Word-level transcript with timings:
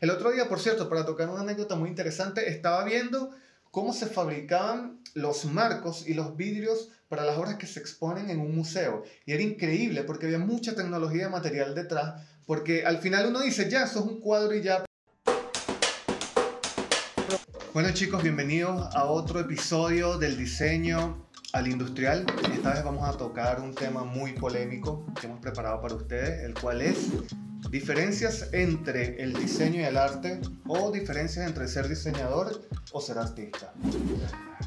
El 0.00 0.10
otro 0.10 0.30
día, 0.30 0.48
por 0.48 0.60
cierto, 0.60 0.88
para 0.88 1.04
tocar 1.04 1.28
una 1.28 1.40
anécdota 1.40 1.74
muy 1.74 1.88
interesante, 1.88 2.50
estaba 2.50 2.84
viendo 2.84 3.32
cómo 3.72 3.92
se 3.92 4.06
fabricaban 4.06 5.00
los 5.14 5.44
marcos 5.46 6.06
y 6.06 6.14
los 6.14 6.36
vidrios 6.36 6.90
para 7.08 7.24
las 7.24 7.36
obras 7.36 7.56
que 7.56 7.66
se 7.66 7.80
exponen 7.80 8.30
en 8.30 8.38
un 8.38 8.54
museo. 8.54 9.02
Y 9.24 9.32
era 9.32 9.42
increíble 9.42 10.04
porque 10.04 10.26
había 10.26 10.38
mucha 10.38 10.76
tecnología 10.76 11.24
de 11.24 11.30
material 11.30 11.74
detrás, 11.74 12.22
porque 12.46 12.86
al 12.86 12.98
final 12.98 13.26
uno 13.26 13.40
dice, 13.40 13.68
ya, 13.68 13.82
eso 13.82 13.98
es 13.98 14.04
un 14.04 14.20
cuadro 14.20 14.54
y 14.54 14.62
ya. 14.62 14.84
Bueno 17.74 17.90
chicos, 17.92 18.22
bienvenidos 18.22 18.94
a 18.94 19.06
otro 19.06 19.40
episodio 19.40 20.16
del 20.16 20.38
diseño 20.38 21.26
al 21.52 21.66
industrial. 21.66 22.24
Esta 22.54 22.72
vez 22.72 22.84
vamos 22.84 23.08
a 23.08 23.18
tocar 23.18 23.60
un 23.60 23.74
tema 23.74 24.04
muy 24.04 24.32
polémico 24.34 25.04
que 25.20 25.26
hemos 25.26 25.40
preparado 25.40 25.82
para 25.82 25.96
ustedes, 25.96 26.44
el 26.44 26.54
cual 26.54 26.82
es 26.82 27.10
diferencias 27.70 28.48
entre 28.52 29.22
el 29.22 29.32
diseño 29.32 29.80
y 29.80 29.84
el 29.84 29.96
arte 29.96 30.40
o 30.66 30.90
diferencias 30.90 31.46
entre 31.46 31.68
ser 31.68 31.88
diseñador 31.88 32.68
o 32.92 33.00
ser 33.00 33.18
artista. 33.18 33.72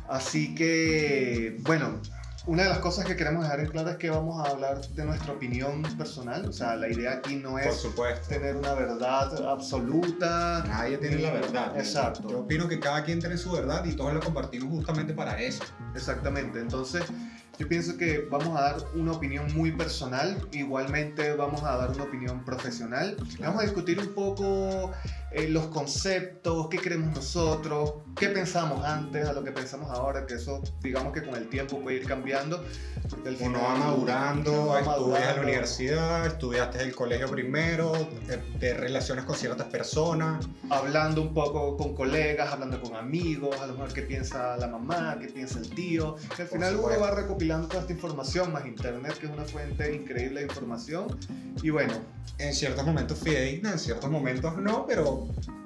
Así 0.08 0.56
que, 0.56 1.58
bueno, 1.62 2.02
una 2.46 2.64
de 2.64 2.70
las 2.70 2.80
cosas 2.80 3.06
que 3.06 3.16
queremos 3.16 3.44
dejar 3.44 3.60
en 3.60 3.68
claro 3.68 3.92
es 3.92 3.98
que 3.98 4.10
vamos 4.10 4.40
a 4.40 4.52
hablar 4.52 4.82
de 4.82 5.06
nuestra 5.06 5.34
opinión 5.34 5.84
personal. 5.98 6.46
O 6.48 6.54
sea, 6.54 6.76
la 6.76 6.90
idea 6.90 7.14
aquí 7.14 7.36
no 7.36 7.60
es 7.60 7.86
tener 8.28 8.56
una 8.56 8.74
verdad 8.74 9.46
absoluta. 9.48 10.64
Nadie 10.68 10.98
tiene 10.98 11.20
la 11.20 11.32
verdad. 11.32 11.78
Exacto. 11.78 12.28
Yo 12.30 12.40
opino 12.40 12.68
que 12.68 12.80
cada 12.80 13.04
quien 13.04 13.20
tiene 13.20 13.38
su 13.38 13.52
verdad 13.52 13.86
y 13.86 13.94
todos 13.94 14.14
lo 14.14 14.20
compartimos 14.20 14.70
justamente 14.70 15.14
para 15.14 15.40
eso. 15.40 15.64
Exactamente. 15.94 16.60
Entonces, 16.60 17.04
yo 17.60 17.68
pienso 17.68 17.98
que 17.98 18.26
vamos 18.32 18.58
a 18.58 18.62
dar 18.62 18.78
una 18.96 19.12
opinión 19.12 19.54
muy 19.54 19.74
personal, 19.74 20.48
igualmente 20.54 21.34
vamos 21.36 21.62
a 21.64 21.76
dar 21.76 21.92
una 21.92 22.06
opinión 22.06 22.46
profesional. 22.46 23.18
Vamos 23.38 23.60
a 23.60 23.64
discutir 23.64 24.00
un 24.00 24.08
poco 24.14 24.94
eh, 25.32 25.48
los 25.48 25.68
conceptos, 25.68 26.68
qué 26.70 26.78
creemos 26.78 27.16
nosotros, 27.16 27.94
qué 28.16 28.30
pensamos 28.30 28.84
antes 28.84 29.28
a 29.28 29.34
lo 29.34 29.44
que 29.44 29.52
pensamos 29.52 29.92
ahora, 29.92 30.26
que 30.26 30.36
eso 30.36 30.62
digamos 30.82 31.14
que 31.14 31.24
con 31.24 31.36
el 31.36 31.48
tiempo 31.50 31.80
puede 31.80 31.98
ir 31.98 32.06
cambiando. 32.06 32.64
Porque 33.10 33.38
Uno 33.40 33.60
va 33.62 33.76
madurando, 33.76 34.78
estudias 34.78 35.30
en 35.30 35.36
la 35.36 35.42
universidad, 35.42 36.26
estudiaste 36.28 36.84
el 36.84 36.96
colegio 36.96 37.28
primero, 37.28 37.92
te, 38.60 38.74
relacionas 38.74 39.26
con 39.26 39.36
ciertas 39.36 39.68
personas. 39.68 40.48
Hablando 40.70 41.22
un 41.22 41.34
poco 41.34 41.76
con 41.78 41.96
colegas, 41.96 42.52
hablando 42.52 42.80
con 42.82 42.96
amigos, 42.96 43.60
a 43.60 43.68
lo 43.68 43.74
mejor 43.74 43.94
qué 43.94 44.04
piensa 44.04 44.58
la 44.58 44.68
mamá, 44.68 45.18
qué 45.20 45.28
piensa 45.28 45.60
el 45.60 45.70
tío. 45.70 46.18
al 46.38 46.48
final 46.48 46.76
uno 46.76 47.00
va 47.00 47.12
recopilando 47.12 47.68
toda 47.68 47.82
esta 47.82 47.94
información, 47.94 48.52
más 48.52 48.66
internet, 48.66 49.18
que 49.20 49.26
es 49.26 49.32
una 49.32 49.46
fuente 49.46 49.96
increíble 49.96 50.42
de 50.42 50.48
información. 50.48 51.08
Y 51.62 51.70
bueno. 51.70 51.94
En 52.38 52.54
ciertos 52.54 52.86
momentos 52.86 53.20
fidedigna, 53.20 53.74
en 53.74 53.80
ciertos 53.80 54.10
momentos 54.10 54.56
no, 54.58 54.86
pero 54.88 55.19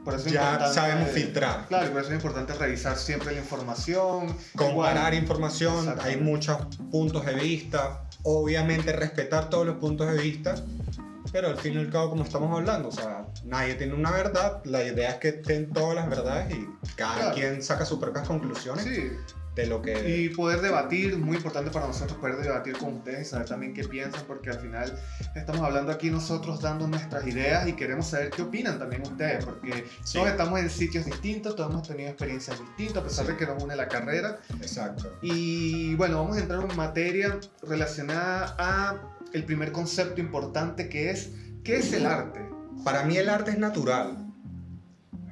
por 0.04 0.16
eso 0.16 0.30
ya 0.30 0.72
sabemos 0.72 1.10
filtrar. 1.10 1.68
Claro, 1.68 1.88
y 1.88 1.90
por 1.90 2.02
eso 2.02 2.10
es 2.10 2.16
importante 2.16 2.54
revisar 2.54 2.98
siempre 2.98 3.34
la 3.34 3.40
información. 3.40 4.36
Comparar 4.56 5.14
información, 5.14 5.96
hay 6.02 6.18
muchos 6.18 6.58
puntos 6.92 7.26
de 7.26 7.34
vista. 7.36 8.04
Obviamente 8.24 8.94
respetar 8.94 9.50
todos 9.50 9.66
los 9.66 9.78
puntos 9.78 10.12
de 10.12 10.22
vista, 10.22 10.56
pero 11.32 11.50
al 11.50 11.58
fin 11.58 11.74
y 11.74 11.78
al 11.78 11.90
cabo, 11.90 12.12
como 12.12 12.24
estamos 12.24 12.58
hablando, 12.58 12.90
o 12.90 12.92
sea, 12.92 13.26
nadie 13.44 13.76
tiene 13.76 13.94
una 13.94 14.12
verdad, 14.12 14.62
la 14.64 14.84
idea 14.84 15.12
es 15.12 15.16
que 15.16 15.30
estén 15.30 15.72
todas 15.74 15.96
las 15.96 16.10
verdades 16.10 16.54
y 16.54 16.66
cada 16.96 17.34
quien 17.34 17.62
saca 17.62 17.84
sus 17.84 18.00
propias 18.00 18.28
conclusiones. 18.28 18.86
Sí 18.86 19.12
de 19.56 19.68
lo 19.68 19.82
que... 19.82 20.18
Y 20.18 20.30
poder 20.30 20.62
debatir, 20.62 21.18
muy 21.18 21.38
importante 21.38 21.70
para 21.72 21.88
nosotros 21.88 22.18
poder 22.18 22.38
debatir 22.38 22.78
con 22.78 22.96
ustedes 22.96 23.28
y 23.28 23.30
saber 23.30 23.48
también 23.48 23.74
qué 23.74 23.84
piensan, 23.84 24.24
porque 24.28 24.50
al 24.50 24.60
final 24.60 25.00
estamos 25.36 25.62
hablando 25.62 25.92
aquí 25.92 26.10
nosotros 26.10 26.62
dando 26.62 26.88
nuestras 26.88 27.26
ideas 27.28 27.68
y 27.68 27.74
queremos 27.74 28.08
saber 28.08 28.32
qué 28.32 28.42
opinan 28.42 28.80
también 28.80 29.04
ustedes, 29.04 29.46
porque 29.46 29.86
todos 30.12 30.28
estamos 30.28 30.60
en 30.60 30.70
sitios 30.70 31.06
distintos, 31.06 31.56
todos 31.56 31.72
hemos 31.72 31.88
tenido 31.88 32.10
experiencias 32.10 32.60
distintas, 32.60 33.04
a 33.04 33.08
pesar 33.08 33.28
de 33.28 33.38
que 33.38 33.46
nos 33.46 33.62
une 33.62 33.76
la 33.76 33.88
carrera. 33.88 34.40
Exacto. 34.60 35.18
Y 35.22 35.96
bueno, 35.96 36.22
vamos 36.22 36.38
a 36.38 36.40
entrar 36.40 36.64
en 36.64 36.76
materia 36.76 37.40
relacionada 37.62 38.56
a 38.58 39.02
el 39.34 39.46
primer 39.46 39.72
concepto 39.72 40.20
importante 40.22 40.90
que 40.90 41.12
es, 41.12 41.32
¿qué 41.64 41.78
es 41.78 41.94
el 41.94 42.06
arte? 42.06 42.42
Para 42.84 43.04
mí 43.04 43.18
el 43.18 43.30
arte 43.30 43.52
es 43.52 43.60
natural. 43.60 44.18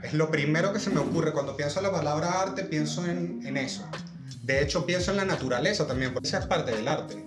Es 0.03 0.13
lo 0.13 0.31
primero 0.31 0.73
que 0.73 0.79
se 0.79 0.89
me 0.89 0.99
ocurre 0.99 1.31
cuando 1.31 1.55
pienso 1.55 1.79
en 1.79 1.83
la 1.83 1.91
palabra 1.91 2.41
arte, 2.41 2.63
pienso 2.63 3.05
en, 3.05 3.45
en 3.45 3.57
eso. 3.57 3.87
De 4.41 4.61
hecho, 4.61 4.85
pienso 4.85 5.11
en 5.11 5.17
la 5.17 5.25
naturaleza 5.25 5.85
también, 5.85 6.13
porque 6.13 6.27
esa 6.27 6.39
es 6.39 6.45
parte 6.45 6.71
del 6.71 6.87
arte. 6.87 7.23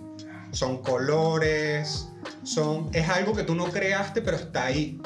Son 0.51 0.81
colores, 0.81 2.09
son, 2.43 2.89
es 2.93 3.07
algo 3.09 3.33
que 3.33 3.43
tú 3.43 3.55
no 3.55 3.65
creaste, 3.65 4.21
pero 4.21 4.37
está 4.37 4.65
ahí. 4.65 4.99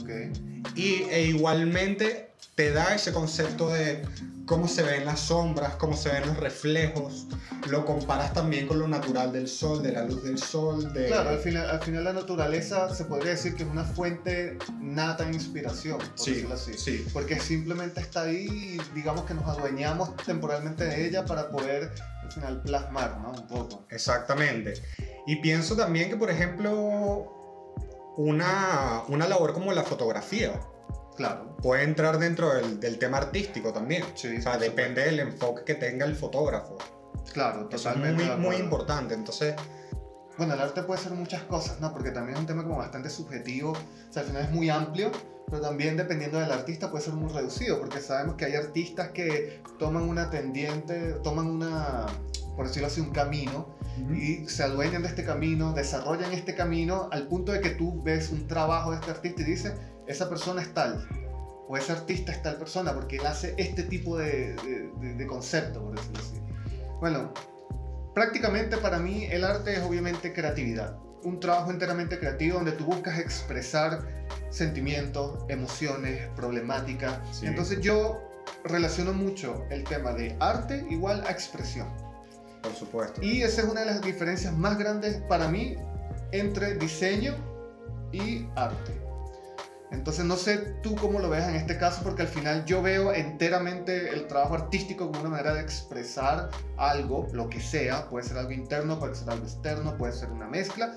Okay. 0.00 0.32
Y 0.74 1.04
e 1.10 1.22
igualmente 1.26 2.32
te 2.56 2.72
da 2.72 2.94
ese 2.94 3.12
concepto 3.12 3.68
de 3.68 4.02
cómo 4.46 4.66
se 4.66 4.82
ven 4.82 5.04
las 5.04 5.20
sombras, 5.20 5.74
cómo 5.74 5.94
se 5.94 6.08
ven 6.08 6.26
los 6.26 6.38
reflejos, 6.38 7.26
lo 7.68 7.84
comparas 7.84 8.32
también 8.32 8.66
con 8.66 8.78
lo 8.78 8.88
natural 8.88 9.30
del 9.30 9.46
sol, 9.46 9.82
de 9.82 9.92
la 9.92 10.04
luz 10.04 10.24
del 10.24 10.38
sol. 10.38 10.90
De... 10.94 11.08
Claro, 11.08 11.30
al 11.30 11.38
final, 11.38 11.68
al 11.68 11.82
final 11.82 12.04
la 12.04 12.14
naturaleza 12.14 12.94
se 12.94 13.04
podría 13.04 13.32
decir 13.32 13.56
que 13.56 13.64
es 13.64 13.68
una 13.68 13.84
fuente 13.84 14.56
nata 14.80 15.24
de 15.24 15.34
inspiración, 15.34 15.98
por 15.98 16.18
sí, 16.18 16.30
decirlo 16.30 16.54
así. 16.54 16.72
Sí. 16.78 17.06
Porque 17.12 17.38
simplemente 17.38 18.00
está 18.00 18.22
ahí 18.22 18.46
y 18.48 18.94
digamos 18.94 19.24
que 19.26 19.34
nos 19.34 19.44
adueñamos 19.44 20.16
temporalmente 20.24 20.84
de 20.84 21.06
ella 21.06 21.26
para 21.26 21.50
poder 21.50 21.92
al 22.22 22.32
final 22.32 22.62
plasmar, 22.62 23.18
¿no? 23.20 23.32
Un 23.32 23.46
poco. 23.48 23.84
Exactamente. 23.90 24.82
Y 25.26 25.36
pienso 25.36 25.76
también 25.76 26.08
que, 26.08 26.16
por 26.16 26.30
ejemplo, 26.30 26.72
una, 28.16 29.02
una 29.08 29.28
labor 29.28 29.52
como 29.52 29.72
la 29.72 29.82
fotografía, 29.82 30.58
Claro. 31.16 31.56
Puede 31.62 31.84
entrar 31.84 32.18
dentro 32.18 32.54
del, 32.54 32.78
del 32.78 32.98
tema 32.98 33.18
artístico 33.18 33.72
también. 33.72 34.04
Sí, 34.14 34.36
o 34.36 34.42
sea, 34.42 34.58
depende 34.58 35.04
del 35.04 35.20
enfoque 35.20 35.64
que 35.64 35.74
tenga 35.74 36.04
el 36.04 36.14
fotógrafo. 36.14 36.76
Claro, 37.32 37.66
totalmente. 37.68 38.22
es 38.22 38.38
muy, 38.38 38.38
muy 38.38 38.56
importante. 38.56 39.14
Entonces. 39.14 39.54
Bueno, 40.36 40.52
el 40.52 40.60
arte 40.60 40.82
puede 40.82 41.00
ser 41.00 41.12
muchas 41.12 41.42
cosas, 41.44 41.80
¿no? 41.80 41.92
Porque 41.92 42.10
también 42.10 42.34
es 42.34 42.40
un 42.40 42.46
tema 42.46 42.62
como 42.62 42.76
bastante 42.76 43.08
subjetivo. 43.08 43.72
O 43.72 44.12
sea, 44.12 44.22
al 44.22 44.28
final 44.28 44.42
es 44.42 44.50
muy 44.50 44.68
amplio, 44.68 45.10
pero 45.46 45.62
también 45.62 45.96
dependiendo 45.96 46.38
del 46.38 46.52
artista 46.52 46.90
puede 46.90 47.04
ser 47.04 47.14
muy 47.14 47.32
reducido, 47.32 47.78
porque 47.78 48.00
sabemos 48.00 48.36
que 48.36 48.44
hay 48.44 48.54
artistas 48.54 49.10
que 49.10 49.62
toman 49.78 50.02
una 50.02 50.28
tendiente, 50.28 51.14
toman 51.22 51.46
una, 51.46 52.06
por 52.54 52.66
decirlo 52.66 52.88
así, 52.88 53.00
un 53.00 53.12
camino 53.12 53.74
y 54.14 54.46
se 54.48 54.64
adueñan 54.64 55.02
de 55.02 55.08
este 55.08 55.24
camino, 55.24 55.72
desarrollan 55.72 56.32
este 56.32 56.54
camino 56.54 57.08
al 57.12 57.28
punto 57.28 57.52
de 57.52 57.60
que 57.60 57.70
tú 57.70 58.02
ves 58.02 58.30
un 58.30 58.46
trabajo 58.46 58.90
de 58.90 58.96
este 58.96 59.10
artista 59.10 59.40
y 59.40 59.44
dices, 59.44 59.72
esa 60.06 60.28
persona 60.28 60.62
es 60.62 60.72
tal, 60.72 61.06
o 61.68 61.76
ese 61.76 61.92
artista 61.92 62.32
es 62.32 62.42
tal 62.42 62.56
persona, 62.56 62.94
porque 62.94 63.16
él 63.16 63.26
hace 63.26 63.54
este 63.58 63.82
tipo 63.82 64.16
de, 64.16 64.54
de, 65.00 65.26
concepto, 65.26 65.82
por 65.82 65.96
decirlo 65.96 66.18
así. 66.20 66.40
Bueno, 67.00 67.32
prácticamente 68.14 68.76
para 68.76 68.98
mí 68.98 69.24
el 69.24 69.44
arte 69.44 69.74
es 69.74 69.80
obviamente 69.80 70.32
creatividad. 70.32 70.96
Un 71.24 71.40
trabajo 71.40 71.70
enteramente 71.70 72.18
creativo 72.20 72.56
donde 72.56 72.72
tú 72.72 72.84
buscas 72.84 73.18
expresar 73.18 74.06
sentimientos, 74.50 75.44
emociones, 75.48 76.28
problemáticas. 76.36 77.42
Entonces 77.42 77.80
yo 77.80 78.22
relaciono 78.64 79.12
mucho 79.12 79.64
el 79.70 79.82
tema 79.84 80.12
de 80.12 80.36
arte 80.38 80.86
igual 80.88 81.24
a 81.26 81.32
expresión. 81.32 81.88
Por 82.62 82.74
supuesto. 82.74 83.20
Y 83.22 83.42
esa 83.42 83.62
es 83.62 83.68
una 83.68 83.80
de 83.80 83.86
las 83.86 84.02
diferencias 84.02 84.56
más 84.56 84.78
grandes 84.78 85.20
para 85.28 85.48
mí 85.48 85.76
entre 86.32 86.74
diseño 86.74 87.34
y 88.12 88.46
arte. 88.54 89.05
Entonces 89.92 90.24
no 90.24 90.36
sé 90.36 90.58
tú 90.82 90.96
cómo 90.96 91.20
lo 91.20 91.30
ves 91.30 91.44
en 91.44 91.54
este 91.54 91.78
caso, 91.78 92.02
porque 92.02 92.22
al 92.22 92.28
final 92.28 92.64
yo 92.64 92.82
veo 92.82 93.12
enteramente 93.12 94.10
el 94.10 94.26
trabajo 94.26 94.54
artístico 94.54 95.06
como 95.06 95.20
una 95.20 95.30
manera 95.30 95.54
de 95.54 95.60
expresar 95.60 96.50
algo, 96.76 97.28
lo 97.32 97.48
que 97.48 97.60
sea, 97.60 98.08
puede 98.08 98.26
ser 98.26 98.38
algo 98.38 98.52
interno, 98.52 98.98
puede 98.98 99.14
ser 99.14 99.30
algo 99.30 99.44
externo, 99.44 99.96
puede 99.96 100.12
ser 100.12 100.30
una 100.30 100.48
mezcla, 100.48 100.92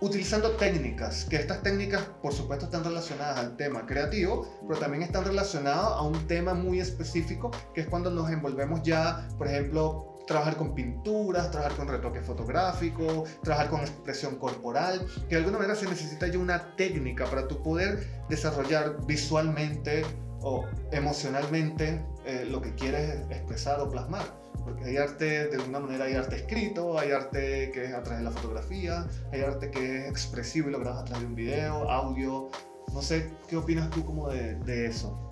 utilizando 0.00 0.50
técnicas, 0.52 1.24
que 1.24 1.36
estas 1.36 1.62
técnicas 1.62 2.02
por 2.20 2.32
supuesto 2.32 2.66
están 2.66 2.84
relacionadas 2.84 3.38
al 3.38 3.56
tema 3.56 3.86
creativo, 3.86 4.46
pero 4.66 4.78
también 4.78 5.02
están 5.02 5.24
relacionadas 5.24 5.92
a 5.92 6.02
un 6.02 6.26
tema 6.26 6.52
muy 6.52 6.80
específico, 6.80 7.50
que 7.74 7.82
es 7.82 7.86
cuando 7.86 8.10
nos 8.10 8.30
envolvemos 8.30 8.82
ya, 8.82 9.26
por 9.38 9.46
ejemplo, 9.46 10.15
trabajar 10.26 10.56
con 10.56 10.74
pinturas, 10.74 11.50
trabajar 11.50 11.76
con 11.76 11.88
retoque 11.88 12.20
fotográfico, 12.20 13.24
trabajar 13.42 13.70
con 13.70 13.80
expresión 13.80 14.36
corporal, 14.36 15.06
que 15.28 15.34
de 15.34 15.36
alguna 15.36 15.58
manera 15.58 15.74
se 15.74 15.86
necesita 15.86 16.26
ya 16.26 16.38
una 16.38 16.74
técnica 16.76 17.26
para 17.26 17.46
tu 17.48 17.62
poder 17.62 18.24
desarrollar 18.28 18.96
visualmente 19.06 20.04
o 20.40 20.64
emocionalmente 20.92 22.04
eh, 22.24 22.46
lo 22.48 22.60
que 22.60 22.74
quieres 22.74 23.20
expresar 23.30 23.80
o 23.80 23.90
plasmar. 23.90 24.24
Porque 24.64 24.84
hay 24.84 24.96
arte, 24.96 25.48
de 25.48 25.56
alguna 25.56 25.78
manera 25.78 26.06
hay 26.06 26.14
arte 26.14 26.36
escrito, 26.36 26.98
hay 26.98 27.12
arte 27.12 27.70
que 27.72 27.84
es 27.84 27.94
a 27.94 28.02
través 28.02 28.18
de 28.18 28.24
la 28.24 28.30
fotografía, 28.32 29.06
hay 29.32 29.42
arte 29.42 29.70
que 29.70 30.02
es 30.02 30.10
expresivo 30.10 30.68
y 30.68 30.72
lo 30.72 30.80
grabas 30.80 31.02
a 31.02 31.04
través 31.04 31.22
de 31.22 31.28
un 31.28 31.34
video, 31.36 31.90
audio. 31.90 32.48
No 32.92 33.00
sé, 33.00 33.30
¿qué 33.48 33.56
opinas 33.56 33.90
tú 33.90 34.04
como 34.04 34.28
de, 34.28 34.54
de 34.56 34.86
eso? 34.86 35.28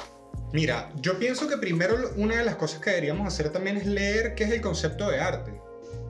Mira, 0.55 0.89
yo 1.01 1.19
pienso 1.19 1.49
que 1.49 1.57
primero 1.57 1.97
una 2.15 2.37
de 2.37 2.45
las 2.45 2.55
cosas 2.55 2.81
que 2.81 2.91
deberíamos 2.91 3.27
hacer 3.27 3.51
también 3.51 3.77
es 3.77 3.87
leer 3.87 4.37
qué 4.37 4.45
es 4.45 4.53
el 4.53 4.61
concepto 4.61 5.11
de 5.11 5.19
arte. 5.19 5.53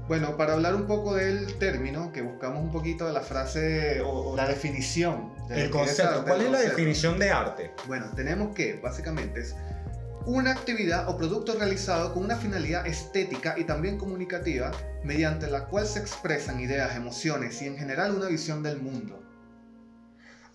Bueno, 0.06 0.36
para 0.36 0.52
hablar 0.52 0.74
un 0.74 0.86
poco 0.86 1.14
del 1.14 1.54
término, 1.54 2.12
que 2.12 2.20
buscamos 2.20 2.62
un 2.62 2.70
poquito 2.70 3.06
de 3.06 3.14
la 3.14 3.22
frase 3.22 4.02
o, 4.02 4.32
o 4.32 4.36
la 4.36 4.46
definición. 4.46 5.32
de 5.48 5.54
El 5.54 5.62
es 5.62 5.70
concepto. 5.70 6.24
¿Cuál 6.24 6.42
es 6.42 6.44
la 6.44 6.58
concepto. 6.58 6.76
definición 6.76 7.18
de 7.18 7.30
arte? 7.30 7.70
Bueno, 7.86 8.10
tenemos 8.14 8.54
que, 8.54 8.74
básicamente, 8.82 9.40
es 9.40 9.56
una 10.26 10.50
actividad 10.52 11.08
o 11.08 11.16
producto 11.16 11.54
realizado 11.58 12.12
con 12.12 12.24
una 12.24 12.36
finalidad 12.36 12.86
estética 12.86 13.54
y 13.56 13.64
también 13.64 13.96
comunicativa, 13.96 14.72
mediante 15.04 15.46
la 15.46 15.64
cual 15.68 15.86
se 15.86 16.00
expresan 16.00 16.60
ideas, 16.60 16.94
emociones 16.96 17.62
y 17.62 17.66
en 17.66 17.78
general 17.78 18.14
una 18.14 18.28
visión 18.28 18.62
del 18.62 18.82
mundo. 18.82 19.23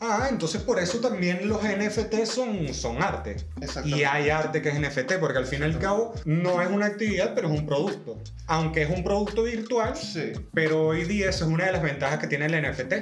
Ah, 0.02 0.28
entonces 0.30 0.62
por 0.62 0.80
eso 0.80 1.00
también 1.00 1.50
los 1.50 1.62
NFT 1.62 2.24
son, 2.26 2.74
son 2.74 3.04
arte. 3.04 3.36
Y 3.84 4.04
hay 4.04 4.30
arte 4.30 4.62
que 4.62 4.70
es 4.70 4.80
NFT, 4.80 5.16
porque 5.20 5.40
al 5.40 5.46
fin 5.46 5.60
y 5.62 5.64
al 5.66 5.78
cabo 5.78 6.14
no 6.26 6.62
es 6.62 6.70
una 6.70 6.86
actividad, 6.86 7.34
pero 7.36 7.52
es 7.52 7.60
un 7.60 7.66
producto. 7.66 8.18
Aunque 8.48 8.84
es 8.84 8.90
un 8.90 9.04
producto 9.04 9.44
virtual, 9.44 9.96
Sí, 9.98 10.32
pero 10.54 10.88
hoy 10.88 11.04
día 11.04 11.30
esa 11.30 11.46
es 11.46 11.52
una 11.52 11.66
de 11.66 11.74
las 11.74 11.82
ventajas 11.84 12.20
que 12.20 12.28
tiene 12.28 12.46
el 12.46 12.72
NFT. 12.72 12.94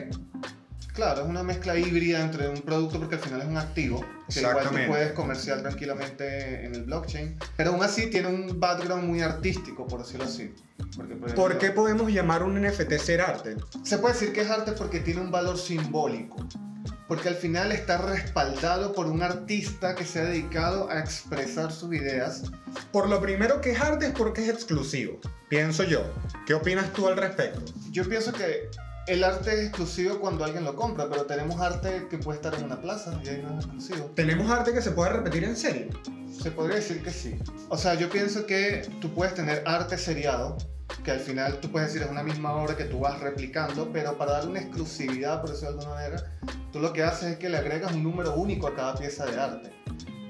claro, 0.94 1.22
es 1.22 1.28
una 1.28 1.44
mezcla 1.44 1.78
híbrida 1.78 2.20
entre 2.22 2.50
un 2.50 2.62
producto 2.62 2.98
porque 2.98 3.16
al 3.16 3.22
final 3.22 3.42
es 3.42 3.48
un 3.48 3.58
activo 3.58 4.04
que 4.34 4.40
igual 4.40 4.68
tú 4.68 4.76
puedes 4.88 5.12
comerciar 5.12 5.62
tranquilamente 5.62 6.66
en 6.66 6.74
el 6.74 6.84
blockchain, 6.86 7.38
pero 7.56 7.70
aún 7.74 7.84
así 7.84 8.08
tiene 8.10 8.28
un 8.30 8.60
background 8.60 9.04
muy 9.08 9.22
artístico, 9.22 9.86
por 9.86 10.00
decirlo 10.00 10.26
así. 10.26 10.52
Porque, 10.96 11.14
por 11.16 11.30
ejemplo, 11.30 11.36
¿Por 11.36 11.58
qué 11.60 11.70
podemos 11.70 12.12
llamar 12.12 12.42
un 12.42 12.60
NFT 12.60 12.94
ser 12.94 13.22
arte? 13.22 13.56
Se 13.84 14.00
puede 14.00 14.16
decir 14.16 14.34
que 14.34 14.42
es 14.42 14.50
arte 14.50 14.72
porque 14.72 15.00
tiene 15.00 15.22
un 15.22 15.30
valor 15.30 15.60
simbólico. 15.60 16.38
Porque 17.08 17.30
al 17.30 17.36
final 17.36 17.72
está 17.72 17.98
respaldado 17.98 18.94
por 18.94 19.08
un 19.08 19.24
artista 19.24 19.96
que 19.96 20.06
se 20.06 20.20
ha 20.20 20.26
dedicado 20.26 20.90
a 20.90 21.00
expresar 21.00 21.72
sus 21.72 21.94
ideas. 21.94 22.44
Por 22.92 23.08
lo 23.08 23.22
primero 23.22 23.62
que 23.62 23.72
es 23.72 23.82
arte 23.82 24.08
es 24.08 24.12
porque 24.12 24.44
es 24.44 24.50
exclusivo, 24.50 25.20
pienso 25.50 25.84
yo. 25.84 26.04
¿Qué 26.46 26.54
opinas 26.54 26.92
tú 26.94 27.08
al 27.08 27.18
respecto? 27.18 27.62
Yo 27.92 28.08
pienso 28.08 28.34
que 28.34 28.70
el 29.08 29.24
arte 29.24 29.54
es 29.54 29.68
exclusivo 29.68 30.20
cuando 30.20 30.44
alguien 30.44 30.66
lo 30.66 30.76
compra, 30.76 31.08
pero 31.10 31.26
tenemos 31.26 31.62
arte 31.62 32.08
que 32.10 32.18
puede 32.18 32.38
estar 32.38 32.54
en 32.56 32.66
una 32.66 32.82
plaza 32.82 33.18
y 33.24 33.30
ahí 33.30 33.42
no 33.42 33.58
es 33.58 33.66
exclusivo. 33.66 34.12
¿Tenemos 34.16 34.52
arte 34.52 34.74
que 34.74 34.82
se 34.82 34.92
puede 34.92 35.12
repetir 35.12 35.46
en 35.46 35.56
serie? 35.56 35.90
Se 36.42 36.52
podría 36.52 36.76
decir 36.76 37.02
que 37.02 37.12
sí. 37.12 37.40
O 37.70 37.78
sea, 37.78 37.94
yo 37.96 38.10
pienso 38.10 38.46
que 38.46 38.88
tú 39.00 39.14
puedes 39.14 39.34
tener 39.34 39.64
arte 39.66 39.98
seriado, 39.98 40.58
que 41.04 41.12
al 41.12 41.20
final 41.20 41.60
tú 41.60 41.72
puedes 41.72 41.90
decir 41.90 42.06
es 42.06 42.12
una 42.12 42.24
misma 42.24 42.54
obra 42.54 42.76
que 42.76 42.86
tú 42.86 43.00
vas 43.00 43.20
replicando, 43.20 43.90
pero 43.92 44.18
para 44.18 44.34
dar 44.34 44.48
una 44.48 44.60
exclusividad, 44.60 45.42
por 45.42 45.52
decirlo 45.52 45.74
de 45.74 45.80
alguna 45.80 45.96
manera, 45.96 46.32
tú 46.72 46.80
lo 46.80 46.94
que 46.94 47.04
haces 47.04 47.32
es 47.32 47.38
que 47.38 47.50
le 47.50 47.58
agregas 47.58 47.94
un 47.94 48.04
número 48.04 48.36
único 48.36 48.68
a 48.68 48.76
cada 48.76 48.96
pieza 48.96 49.26
de 49.26 49.40
arte. 49.40 49.72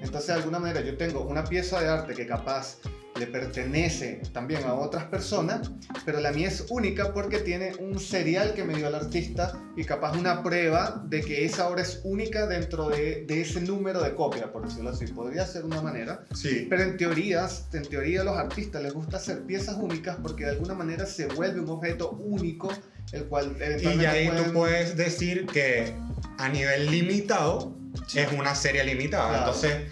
Entonces, 0.02 0.28
de 0.28 0.34
alguna 0.34 0.60
manera, 0.60 0.82
yo 0.82 0.96
tengo 0.98 1.22
una 1.22 1.44
pieza 1.44 1.82
de 1.82 1.90
arte 1.90 2.14
que 2.14 2.28
capaz 2.28 2.78
le 3.18 3.28
pertenece 3.28 4.22
también 4.34 4.64
a 4.64 4.74
otras 4.74 5.06
personas, 5.06 5.72
pero 6.06 6.20
la 6.20 6.32
mía 6.32 6.48
es 6.48 6.66
única 6.70 7.14
porque 7.14 7.40
tiene 7.40 7.74
un 7.80 8.00
serial 8.00 8.54
que 8.54 8.64
me 8.64 8.76
dio 8.76 8.88
el 8.88 8.96
artista 8.96 9.54
y 9.76 9.84
capaz 9.84 10.18
una 10.18 10.44
prueba 10.44 11.04
de 11.08 11.22
que 11.22 11.46
esa 11.46 11.68
obra 11.70 11.82
es 11.82 12.02
única 12.04 12.48
dentro 12.48 12.90
de, 12.90 13.26
de 13.28 13.42
ese 13.42 13.62
número 13.62 14.02
de 14.02 14.14
copia, 14.16 14.52
por 14.52 14.68
decirlo 14.68 14.90
así. 14.92 15.06
Podría 15.08 15.46
ser 15.46 15.66
una 15.66 15.82
manera. 15.82 16.26
Sí. 16.34 16.68
Pero 16.70 16.84
en 16.84 16.98
teorías, 16.98 17.68
en 17.74 17.84
teoría 17.84 18.22
a 18.22 18.24
los 18.24 18.38
artistas 18.38 18.82
les 18.84 18.94
gusta 18.94 19.18
hacer 19.18 19.42
piezas 19.44 19.76
únicas 19.80 20.18
porque 20.22 20.46
de 20.46 20.52
alguna 20.52 20.74
manera 20.74 21.06
se 21.06 21.28
vuelve 21.28 21.60
un 21.60 21.70
objeto 21.70 22.12
único, 22.12 22.72
el 23.12 23.24
cual 23.26 23.56
Y 23.60 23.98
ya 23.98 24.12
ahí 24.12 24.28
pueden- 24.28 24.44
tú 24.46 24.54
puedes 24.54 24.96
decir 24.98 25.46
que 25.46 25.94
a 26.38 26.50
nivel 26.50 26.92
limitado 26.92 27.74
es 28.16 28.32
una 28.32 28.54
serie 28.56 28.84
limitada. 28.84 29.30
Claro. 29.30 29.46
Entonces, 29.46 29.92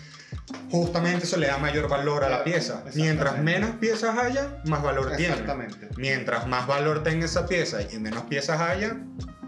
justamente 0.70 1.26
eso 1.26 1.38
le 1.38 1.48
da 1.48 1.58
mayor 1.58 1.88
valor 1.90 2.24
a 2.24 2.30
la 2.30 2.44
pieza. 2.44 2.84
Mientras 2.94 3.40
menos 3.40 3.72
piezas 3.78 4.18
haya, 4.18 4.62
más 4.66 4.82
valor 4.84 5.16
tiene. 5.16 5.34
Exactamente, 5.34 5.90
Mientras 5.98 6.48
más 6.48 6.68
valor 6.68 7.04
tenga 7.04 7.26
esa 7.26 7.48
pieza 7.48 7.80
y 7.82 7.98
menos 8.00 8.24
piezas 8.24 8.62
haya, 8.62 8.98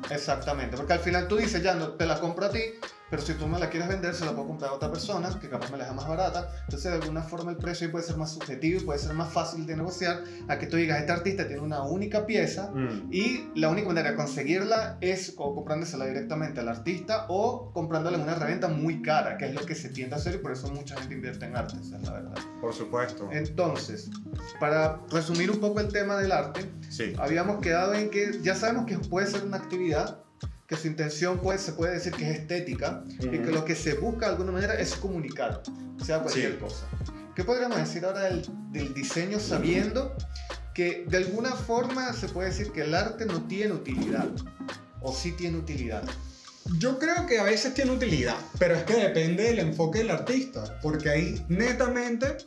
exactamente. 0.10 0.78
Porque 0.78 0.94
al 0.94 1.00
final 1.00 1.28
tú 1.28 1.38
dices, 1.38 1.62
ya 1.62 1.76
no 1.76 1.90
te 1.90 2.06
la 2.06 2.20
compro 2.20 2.46
a 2.46 2.52
ti, 2.52 2.62
pero 3.10 3.22
si 3.22 3.34
tú 3.34 3.48
me 3.48 3.58
la 3.60 3.70
quieres 3.70 3.88
vender, 3.90 4.14
se 4.14 4.26
la 4.26 4.32
puedo 4.34 4.48
comprar 4.48 4.72
a 4.72 4.74
otra 4.74 4.92
persona 4.92 5.30
que 5.40 5.50
capaz 5.50 5.72
me 5.72 5.78
la 5.78 5.86
deja 5.86 5.96
más 5.96 6.08
barata. 6.08 6.50
Entonces, 6.64 6.92
de 6.92 6.98
alguna 6.98 7.22
forma, 7.22 7.52
el 7.52 7.58
precio 7.58 7.90
puede 7.92 8.04
ser 8.06 8.18
más 8.18 8.32
subjetivo 8.34 8.82
y 8.82 8.84
puede 8.84 9.00
ser 9.00 9.14
más 9.14 9.32
fácil 9.32 9.66
de 9.66 9.76
negociar 9.78 10.24
a 10.48 10.58
que 10.58 10.68
tú 10.68 10.78
digas, 10.78 11.00
este 11.00 11.12
artista 11.12 11.48
tiene 11.48 11.62
una 11.62 11.84
única 11.84 12.26
pieza 12.26 12.72
mm, 12.74 13.10
Y 13.12 13.50
la 13.56 13.70
única 13.70 13.88
manera 13.88 14.12
de 14.12 14.16
conseguirla 14.18 14.98
es 15.02 15.34
o 15.38 15.54
comprándosela 15.56 16.06
directamente 16.06 16.60
al 16.60 16.68
artista 16.70 17.26
o 17.30 17.72
comprándola 17.74 18.18
en 18.18 18.24
una 18.24 18.36
reventa 18.36 18.68
muy 18.68 19.02
cara, 19.02 19.38
que 19.38 19.46
es 19.46 19.54
lo 19.54 19.66
que 19.66 19.76
se 19.76 19.90
tiende 19.90 20.16
a 20.16 20.18
hacer 20.18 20.36
y 20.36 20.38
por 20.40 20.52
eso 20.52 20.70
mucha 20.72 20.96
gente 20.98 21.16
invierte 21.16 21.46
en 21.46 21.56
arte, 21.56 21.78
esa 21.82 21.98
es 21.98 22.04
la 22.04 22.12
verdad. 22.14 22.36
por 22.62 22.74
supuesto. 22.74 23.30
Entonces, 23.32 24.10
para 24.60 25.00
resumir 25.12 25.50
un 25.52 25.60
poco 25.60 25.80
el 25.80 25.88
tema 25.92 26.18
del 26.18 26.32
arte, 26.32 26.70
Sí. 26.90 27.14
habíamos 27.18 27.60
quedado 27.62 27.94
en 27.94 28.10
que 28.10 28.40
ya 28.42 28.56
sabemos 28.56 28.86
que 28.86 28.98
puede 28.98 29.28
ser 29.28 29.44
una 29.44 29.58
actividad, 29.58 30.24
que 30.68 30.76
su 30.76 30.88
intención 30.88 31.40
pues, 31.40 31.62
se 31.62 31.72
puede 31.72 31.94
decir 31.94 32.14
que 32.14 32.30
es 32.30 32.40
estética 32.40 33.04
y 33.20 33.28
que 33.30 33.52
lo 33.52 33.64
que 33.64 33.74
se 33.76 33.94
busca 33.94 34.26
de 34.28 34.32
alguna 34.34 34.52
manera 34.52 34.74
es 34.76 34.96
comunicar, 34.96 35.62
sea 36.04 36.20
cualquier 36.20 36.54
Sí. 36.54 36.58
cosa. 36.60 36.86
¿Qué 37.36 37.44
podríamos 37.44 37.78
decir 37.78 38.04
ahora 38.04 38.24
del, 38.24 38.46
del 38.72 38.94
diseño 38.94 39.40
sabiendo 39.40 40.16
que 40.74 41.06
de 41.08 41.18
alguna 41.18 41.52
forma 41.52 42.12
se 42.14 42.28
puede 42.28 42.50
decir 42.50 42.72
que 42.72 42.82
el 42.82 42.94
arte 42.94 43.26
no 43.26 43.44
tiene 43.48 43.74
utilidad? 43.74 44.28
¿O 45.02 45.14
sí 45.14 45.32
tiene 45.32 45.58
utilidad? 45.58 46.04
Yo 46.80 47.00
creo 47.00 47.26
que 47.28 47.40
a 47.40 47.44
veces 47.44 47.74
tiene 47.74 47.92
utilidad, 47.92 48.36
pero 48.60 48.76
es 48.76 48.84
que 48.84 48.96
depende 48.96 49.44
del 49.44 49.60
enfoque 49.60 50.00
del 50.00 50.12
artista, 50.12 50.80
porque 50.82 51.10
ahí 51.10 51.46
netamente 51.48 52.38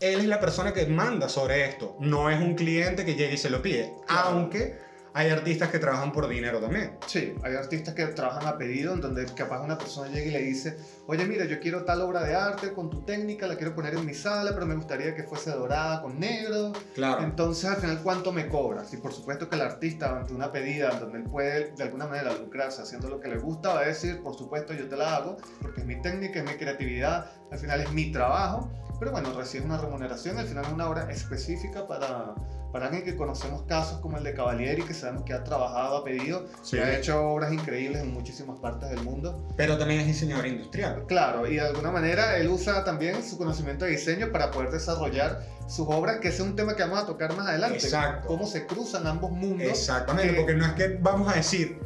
él 0.00 0.20
es 0.20 0.24
la 0.26 0.40
persona 0.40 0.72
que 0.72 0.86
manda 0.86 1.28
sobre 1.28 1.68
esto, 1.68 1.96
no 2.00 2.30
es 2.30 2.40
un 2.40 2.54
cliente 2.54 3.04
que 3.04 3.16
llega 3.16 3.34
y 3.34 3.38
se 3.38 3.50
lo 3.50 3.60
pide, 3.60 3.92
Claro. 4.06 4.28
aunque 4.30 4.78
hay 5.16 5.30
artistas 5.30 5.70
que 5.70 5.78
trabajan 5.78 6.12
por 6.12 6.28
dinero 6.28 6.60
también. 6.60 6.98
Sí, 7.06 7.32
hay 7.42 7.54
artistas 7.54 7.94
que 7.94 8.04
trabajan 8.08 8.46
a 8.46 8.58
pedido, 8.58 8.92
en 8.92 9.00
donde 9.00 9.24
capaz 9.34 9.62
una 9.62 9.78
persona 9.78 10.10
llega 10.10 10.26
y 10.26 10.30
le 10.30 10.42
dice, 10.42 10.76
oye, 11.06 11.24
mira, 11.24 11.46
yo 11.46 11.58
quiero 11.58 11.86
tal 11.86 12.02
obra 12.02 12.22
de 12.22 12.34
arte 12.34 12.74
con 12.74 12.90
tu 12.90 13.00
técnica, 13.00 13.46
la 13.46 13.56
quiero 13.56 13.74
poner 13.74 13.94
en 13.94 14.04
mi 14.04 14.12
sala, 14.12 14.50
pero 14.52 14.66
me 14.66 14.74
gustaría 14.74 15.14
que 15.14 15.22
fuese 15.22 15.52
dorada 15.52 16.02
con 16.02 16.20
negro. 16.20 16.74
Claro. 16.94 17.24
Entonces, 17.24 17.64
al 17.64 17.76
final, 17.76 18.00
¿cuánto 18.02 18.30
me 18.30 18.46
cobras? 18.48 18.92
Y 18.92 18.98
por 18.98 19.10
supuesto 19.10 19.48
que 19.48 19.56
el 19.56 19.62
artista, 19.62 20.18
ante 20.18 20.34
una 20.34 20.52
pedida 20.52 20.90
donde 20.90 21.16
él 21.16 21.24
puede 21.24 21.72
de 21.74 21.82
alguna 21.82 22.06
manera 22.06 22.34
lucrarse 22.34 22.82
haciendo 22.82 23.08
lo 23.08 23.18
que 23.18 23.28
le 23.28 23.38
gusta, 23.38 23.72
va 23.72 23.80
a 23.80 23.86
decir, 23.86 24.22
por 24.22 24.36
supuesto, 24.36 24.74
yo 24.74 24.86
te 24.86 24.98
la 24.98 25.16
hago, 25.16 25.38
porque 25.62 25.80
es 25.80 25.86
mi 25.86 25.98
técnica, 26.02 26.40
es 26.40 26.44
mi 26.44 26.58
creatividad, 26.58 27.30
al 27.50 27.58
final 27.58 27.80
es 27.80 27.90
mi 27.90 28.12
trabajo. 28.12 28.70
Pero 28.98 29.12
bueno, 29.12 29.32
recibe 29.32 29.64
una 29.64 29.78
remuneración, 29.78 30.38
al 30.38 30.46
final 30.46 30.64
es 30.66 30.72
una 30.72 30.88
obra 30.88 31.10
específica 31.10 31.86
para, 31.86 32.34
para 32.76 32.88
alguien 32.88 33.04
que 33.06 33.16
conocemos 33.16 33.62
casos 33.62 34.00
como 34.00 34.18
el 34.18 34.24
de 34.24 34.34
Cavalieri, 34.34 34.82
que 34.82 34.92
sabemos 34.92 35.22
que 35.24 35.32
ha 35.32 35.42
trabajado 35.42 35.96
a 35.96 36.04
pedido, 36.04 36.44
Sí. 36.60 36.76
que 36.76 36.82
ha 36.82 36.98
hecho 36.98 37.26
obras 37.26 37.50
increíbles 37.50 38.02
en 38.02 38.12
muchísimas 38.12 38.58
partes 38.58 38.90
del 38.90 39.02
mundo. 39.02 39.48
Pero 39.56 39.78
también 39.78 40.00
es 40.00 40.06
diseñador 40.06 40.46
industrial. 40.46 41.04
Claro, 41.08 41.46
y 41.46 41.54
de 41.54 41.62
alguna 41.62 41.90
manera 41.90 42.36
él 42.36 42.48
usa 42.48 42.84
también 42.84 43.24
su 43.24 43.38
conocimiento 43.38 43.86
de 43.86 43.92
diseño 43.92 44.30
para 44.30 44.50
poder 44.50 44.70
desarrollar 44.72 45.40
sus 45.66 45.86
obras, 45.88 46.18
que 46.20 46.28
ese 46.28 46.42
es 46.42 46.48
un 46.48 46.54
tema 46.54 46.76
que 46.76 46.82
vamos 46.82 46.98
a 47.02 47.06
tocar 47.06 47.34
más 47.34 47.46
adelante. 47.48 47.78
Exacto. 47.78 48.28
Cómo 48.28 48.46
se 48.46 48.66
cruzan 48.66 49.06
ambos 49.06 49.30
mundos. 49.30 49.66
Exactamente, 49.66 50.32
que- 50.34 50.36
porque 50.40 50.54
no 50.54 50.66
es 50.66 50.72
que 50.74 50.98
vamos 51.00 51.32
a 51.32 51.36
decir 51.36 51.78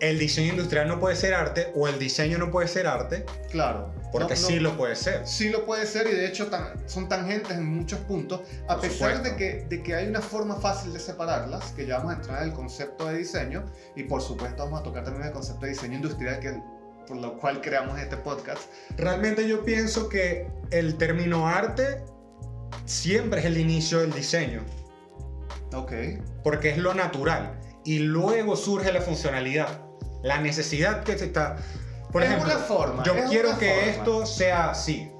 el 0.00 0.18
diseño 0.18 0.52
industrial 0.52 0.88
no 0.88 0.98
puede 0.98 1.16
ser 1.16 1.34
arte 1.34 1.70
o 1.74 1.86
el 1.86 1.98
diseño 1.98 2.38
no 2.38 2.50
puede 2.50 2.66
ser 2.66 2.86
arte, 2.86 3.26
Claro. 3.50 3.92
Porque 4.12 4.34
No- 4.34 4.40
no- 4.40 4.46
sí 4.46 4.60
lo 4.60 4.76
puede 4.76 4.96
ser. 4.96 5.26
Sí 5.26 5.48
lo 5.50 5.64
puede 5.66 5.86
ser 5.86 6.06
y 6.06 6.12
de 6.12 6.26
hecho 6.26 6.48
tan- 6.48 6.88
son 6.88 7.08
tangentes 7.08 7.52
en 7.56 7.64
muchos 7.66 7.98
puntos, 8.00 8.40
a 8.68 8.74
Por 8.74 8.80
pesar 8.82 9.16
supuesto. 9.16 9.22
de 9.30 9.36
que, 9.36 9.66
de 9.68 9.82
que 9.82 9.94
hay 9.94 10.08
una 10.08 10.20
forma 10.20 10.56
fácil 10.56 10.92
de 10.92 11.00
separarlas, 11.00 11.72
que 11.72 11.86
ya 11.86 11.98
vamos 11.98 12.12
a 12.12 12.16
entrar 12.16 12.42
en 12.42 12.48
el 12.48 12.54
concepto 12.54 13.06
de 13.06 13.18
diseño 13.18 13.64
y 13.96 14.04
por 14.04 14.20
supuesto 14.22 14.64
vamos 14.64 14.80
a 14.80 14.82
tocar 14.82 15.04
también 15.04 15.26
el 15.26 15.32
concepto 15.32 15.64
de 15.66 15.72
diseño 15.72 15.96
industrial, 15.96 16.40
que 16.40 16.60
por 17.06 17.16
lo 17.16 17.38
cual 17.38 17.60
creamos 17.60 17.98
este 17.98 18.16
podcast. 18.16 18.62
Realmente 18.96 19.46
yo 19.48 19.64
pienso 19.64 20.08
que 20.08 20.48
el 20.70 20.96
término 20.96 21.48
arte 21.48 22.04
siempre 22.84 23.40
es 23.40 23.46
el 23.46 23.58
inicio 23.58 24.00
del 24.00 24.12
diseño, 24.12 24.62
Ok. 25.74 25.92
porque 26.42 26.70
es 26.70 26.78
lo 26.78 26.94
natural 26.94 27.58
y 27.84 28.00
luego 28.00 28.56
surge 28.56 28.92
la 28.92 29.00
funcionalidad, 29.00 29.82
la 30.22 30.40
necesidad 30.40 31.02
que 31.04 31.16
se 31.18 31.26
está... 31.26 31.56
Por 32.12 32.22
Es 32.22 32.30
ejemplo, 32.30 32.52
una 32.54 32.60
forma, 32.64 33.02
yo 33.04 33.14
quiero 33.28 33.56
que 33.58 33.68
forma. 33.72 33.90
esto 33.90 34.26
sea 34.26 34.70
así. 34.70 35.10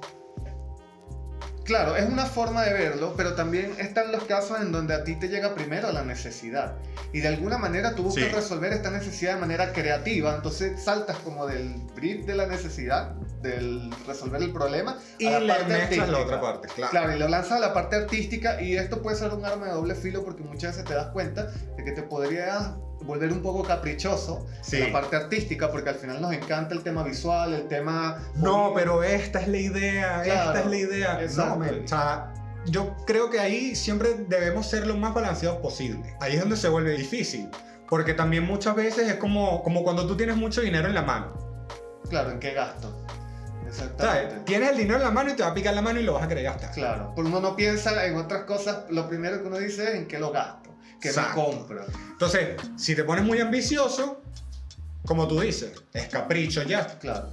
Claro, 1.65 1.95
es 1.95 2.09
una 2.09 2.27
forma 2.27 2.65
de 2.65 2.73
verlo, 2.73 3.15
pero 3.17 3.35
también 3.37 3.73
están 3.79 4.11
los 4.11 4.25
casos 4.25 4.61
en 4.61 4.73
donde 4.73 4.93
a 4.93 5.05
ti 5.05 5.15
te 5.15 5.29
llega 5.29 5.55
primero 5.55 5.93
la 5.93 6.03
necesidad. 6.03 6.75
Y 7.13 7.21
de 7.21 7.29
alguna 7.29 7.59
manera 7.59 7.95
tú 7.95 8.03
buscas 8.05 8.25
Sí. 8.25 8.31
resolver 8.35 8.73
esta 8.73 8.91
necesidad 8.91 9.35
de 9.35 9.41
manera 9.41 9.73
creativa, 9.73 10.35
entonces 10.35 10.83
saltas 10.83 11.19
como 11.19 11.47
del 11.47 11.75
brief 11.95 12.27
de 12.27 12.35
la 12.35 12.47
necesidad, 12.47 13.11
del 13.41 13.89
resolver 14.05 14.43
el 14.43 14.53
problema, 14.53 14.99
Y 15.19 15.27
a 15.29 15.39
la 15.39 15.59
le 15.59 15.65
parte 15.79 15.97
la 16.09 16.19
otra 16.19 16.41
parte, 16.41 16.67
claro. 16.75 16.91
Claro, 16.91 17.15
y 17.15 17.19
lo 17.21 17.29
lanzas 17.29 17.53
a 17.53 17.61
la 17.61 17.73
parte 17.73 17.95
artística 17.97 18.61
y 18.61 18.77
esto 18.77 19.01
puede 19.01 19.17
ser 19.17 19.33
un 19.33 19.45
arma 19.45 19.67
de 19.67 19.73
doble 19.73 19.95
filo 19.95 20.25
porque 20.25 20.43
muchas 20.43 20.73
veces 20.73 20.87
te 20.87 20.95
das 20.95 21.09
cuenta 21.13 21.47
de 21.77 21.85
que 21.85 21.93
te 21.93 22.03
podría 22.03 22.75
volver 23.03 23.33
un 23.33 23.43
poco 23.43 23.63
caprichoso 23.63 24.47
Sí. 24.63 24.77
en 24.77 24.85
la 24.85 24.93
parte 25.01 25.17
artística 25.17 25.71
porque 25.71 25.89
al 25.91 25.95
final 25.97 26.21
nos 26.21 26.33
encanta 26.33 26.75
el 26.75 26.83
tema 26.83 27.03
visual, 27.03 27.55
el 27.55 27.67
tema... 27.69 28.19
No, 28.37 28.73
pero 28.75 29.03
esta 29.03 29.41
es 29.41 29.49
la 29.49 29.57
idea, 29.59 30.23
Claro, 30.23 30.51
esta 30.51 30.61
es 30.61 30.67
la 30.67 30.77
idea. 30.77 31.23
exacto. 31.23 31.51
No, 31.51 31.57
men, 31.57 31.85
o 31.85 31.89
sea, 31.89 32.33
yo 32.67 32.95
creo 33.07 33.31
que 33.31 33.41
ahí 33.41 33.75
siempre 33.75 34.15
debemos 34.29 34.67
ser 34.67 34.87
lo 34.87 34.97
más 34.97 35.15
balanceados 35.15 35.59
posible. 35.61 36.15
Ahí 36.21 36.35
es 36.35 36.41
donde 36.41 36.57
se 36.57 36.69
vuelve 36.69 36.93
difícil. 36.97 37.49
Porque 37.89 38.15
también 38.15 38.45
muchas 38.45 38.77
veces 38.77 39.09
es 39.09 39.15
como, 39.17 39.63
como 39.65 39.83
cuando 39.83 40.07
tú 40.07 40.17
tienes 40.17 40.37
mucho 40.37 40.61
dinero 40.61 40.87
en 40.87 40.95
la 40.95 41.03
mano. 41.03 41.67
Claro, 42.09 42.31
¿en 42.31 42.39
qué 42.39 42.53
gasto? 42.53 43.05
¿Sabes? 43.71 43.81
Exactamente. 43.81 44.35
Tienes 44.45 44.71
el 44.71 44.77
dinero 44.79 44.97
en 44.97 45.03
la 45.05 45.11
mano 45.11 45.31
y 45.31 45.35
te 45.37 45.43
va 45.43 45.51
a 45.51 45.55
picar 45.55 45.75
la 45.75 45.83
mano 45.83 46.01
y 46.01 46.03
lo 46.03 46.15
vas 46.15 46.25
a 46.25 46.29
querer 46.29 46.45
gastar. 46.45 46.73
Claro, 46.73 47.13
porque 47.15 47.31
uno 47.31 47.41
no 47.41 47.57
piensa 47.57 48.05
en 48.07 48.17
otras 48.17 48.43
cosas, 48.45 48.85
lo 48.91 49.09
primero 49.09 49.41
que 49.41 49.49
uno 49.49 49.59
dice 49.59 49.85
es 49.85 49.95
en 49.95 50.07
qué 50.09 50.19
lo 50.19 50.31
gasto, 50.33 50.70
qué 51.01 51.09
me 51.09 51.15
Exacto. 51.15 51.45
compro. 51.45 51.85
Entonces, 52.13 52.57
si 52.77 52.95
te 52.95 53.05
pones 53.05 53.25
muy 53.25 53.41
ambicioso, 53.41 54.23
como 55.05 55.27
tú 55.27 55.41
dices, 55.41 55.73
es 55.93 56.09
capricho 56.09 56.63
ya. 56.63 56.87
Claro. 56.99 57.31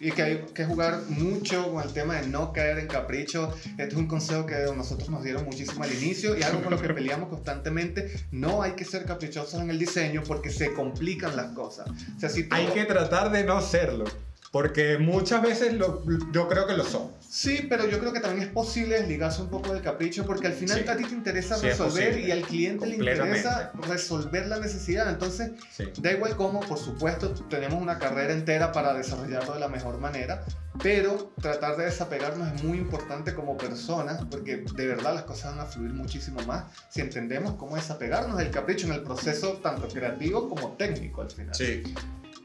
Y 0.00 0.10
que 0.12 0.22
hay 0.22 0.44
que 0.54 0.66
jugar 0.66 1.00
mucho 1.08 1.72
con 1.72 1.82
el 1.82 1.92
tema 1.92 2.16
de 2.16 2.26
no 2.26 2.52
caer 2.52 2.78
en 2.78 2.88
capricho. 2.88 3.54
Este 3.64 3.88
es 3.88 3.94
un 3.94 4.06
consejo 4.06 4.44
que 4.44 4.54
nosotros 4.76 5.08
nos 5.08 5.22
dieron 5.22 5.44
muchísimo 5.44 5.82
al 5.82 5.92
inicio 5.92 6.36
y 6.36 6.42
algo 6.42 6.62
con 6.62 6.72
lo 6.72 6.80
que 6.80 6.88
peleamos 6.94 7.30
constantemente. 7.30 8.12
No 8.30 8.60
hay 8.62 8.72
que 8.72 8.84
ser 8.84 9.06
caprichosos 9.06 9.60
en 9.60 9.70
el 9.70 9.78
diseño 9.78 10.22
porque 10.26 10.50
se 10.50 10.72
complican 10.74 11.36
las 11.36 11.52
cosas. 11.52 11.88
O 12.16 12.20
sea, 12.20 12.28
si 12.28 12.46
Hay 12.50 12.66
que 12.66 12.84
tratar 12.84 13.30
de 13.32 13.44
no 13.44 13.62
serlo. 13.62 14.04
Porque 14.54 14.98
muchas 14.98 15.42
veces 15.42 15.72
lo- 15.74 16.00
yo 16.30 16.46
creo 16.46 16.64
que 16.68 16.74
lo 16.74 16.84
son. 16.84 17.10
Sí, 17.28 17.66
pero 17.68 17.88
yo 17.88 17.98
creo 17.98 18.12
que 18.12 18.20
también 18.20 18.46
es 18.46 18.52
posible 18.54 19.00
desligarse 19.00 19.42
un 19.42 19.48
poco 19.48 19.72
del 19.72 19.82
capricho 19.82 20.24
porque 20.24 20.46
al 20.46 20.52
final 20.52 20.80
Sí. 20.84 20.88
a 20.88 20.96
ti 20.96 21.02
te 21.02 21.12
interesa 21.12 21.56
Sí, 21.56 21.66
es 21.66 21.76
resolver 21.76 22.20
y 22.20 22.30
al 22.30 22.42
cliente 22.42 22.86
le 22.86 22.94
interesa 22.94 23.72
resolver 23.88 24.46
la 24.46 24.60
necesidad. 24.60 25.08
Entonces, 25.10 25.50
Sí. 25.76 25.86
Da 26.00 26.12
igual 26.12 26.36
cómo, 26.36 26.60
por 26.60 26.78
supuesto, 26.78 27.30
tenemos 27.50 27.82
una 27.82 27.98
carrera 27.98 28.32
entera 28.32 28.70
para 28.70 28.94
desarrollarlo 28.94 29.54
de 29.54 29.58
la 29.58 29.66
mejor 29.68 29.98
manera, 29.98 30.44
pero 30.80 31.32
tratar 31.42 31.76
de 31.76 31.86
desapegarnos 31.86 32.54
es 32.54 32.62
muy 32.62 32.78
importante 32.78 33.34
como 33.34 33.56
personas, 33.56 34.24
porque 34.30 34.58
de 34.58 34.86
verdad 34.86 35.14
las 35.14 35.24
cosas 35.24 35.56
van 35.56 35.66
a 35.66 35.68
fluir 35.68 35.92
muchísimo 35.94 36.40
más 36.46 36.66
si 36.90 37.00
entendemos 37.00 37.54
cómo 37.56 37.74
desapegarnos 37.74 38.38
del 38.38 38.52
capricho 38.52 38.86
en 38.86 38.92
el 38.92 39.02
proceso 39.02 39.54
tanto 39.54 39.88
creativo 39.88 40.48
como 40.48 40.74
técnico 40.76 41.22
al 41.22 41.30
final. 41.32 41.56
Sí. 41.56 41.82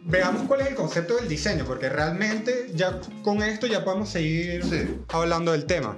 Veamos 0.01 0.44
cuál 0.48 0.62
es 0.62 0.68
el 0.68 0.75
concepto 0.75 1.15
del 1.18 1.27
diseño, 1.27 1.65
porque 1.65 1.89
realmente 1.89 2.68
ya 2.74 3.00
con 3.22 3.44
esto 3.44 3.68
ya 3.68 3.84
podemos 3.84 4.10
seguir 4.10 4.63
Sí. 4.63 4.98
hablando 5.10 5.51
del 5.51 5.65
tema. 5.65 5.98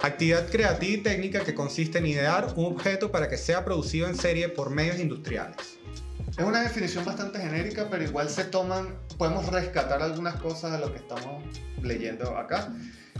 Actividad 0.00 0.48
creativa 0.48 0.92
y 0.92 1.02
técnica 1.02 1.40
que 1.40 1.54
consiste 1.54 1.98
en 1.98 2.06
idear 2.06 2.54
un 2.56 2.66
objeto 2.66 3.10
para 3.10 3.28
que 3.28 3.36
sea 3.36 3.64
producido 3.64 4.06
en 4.06 4.14
serie 4.16 4.48
por 4.48 4.70
medios 4.70 4.98
industriales. 4.98 5.78
Es 6.38 6.44
una 6.44 6.62
definición 6.62 7.04
bastante 7.04 7.38
genérica, 7.38 7.88
pero 7.90 8.02
igual 8.04 8.30
se 8.30 8.44
toman, 8.44 8.94
podemos 9.18 9.46
rescatar 9.48 10.00
algunas 10.00 10.36
cosas 10.36 10.72
de 10.72 10.78
lo 10.78 10.92
que 10.92 10.98
estamos 11.00 11.42
leyendo 11.82 12.38
acá. 12.38 12.72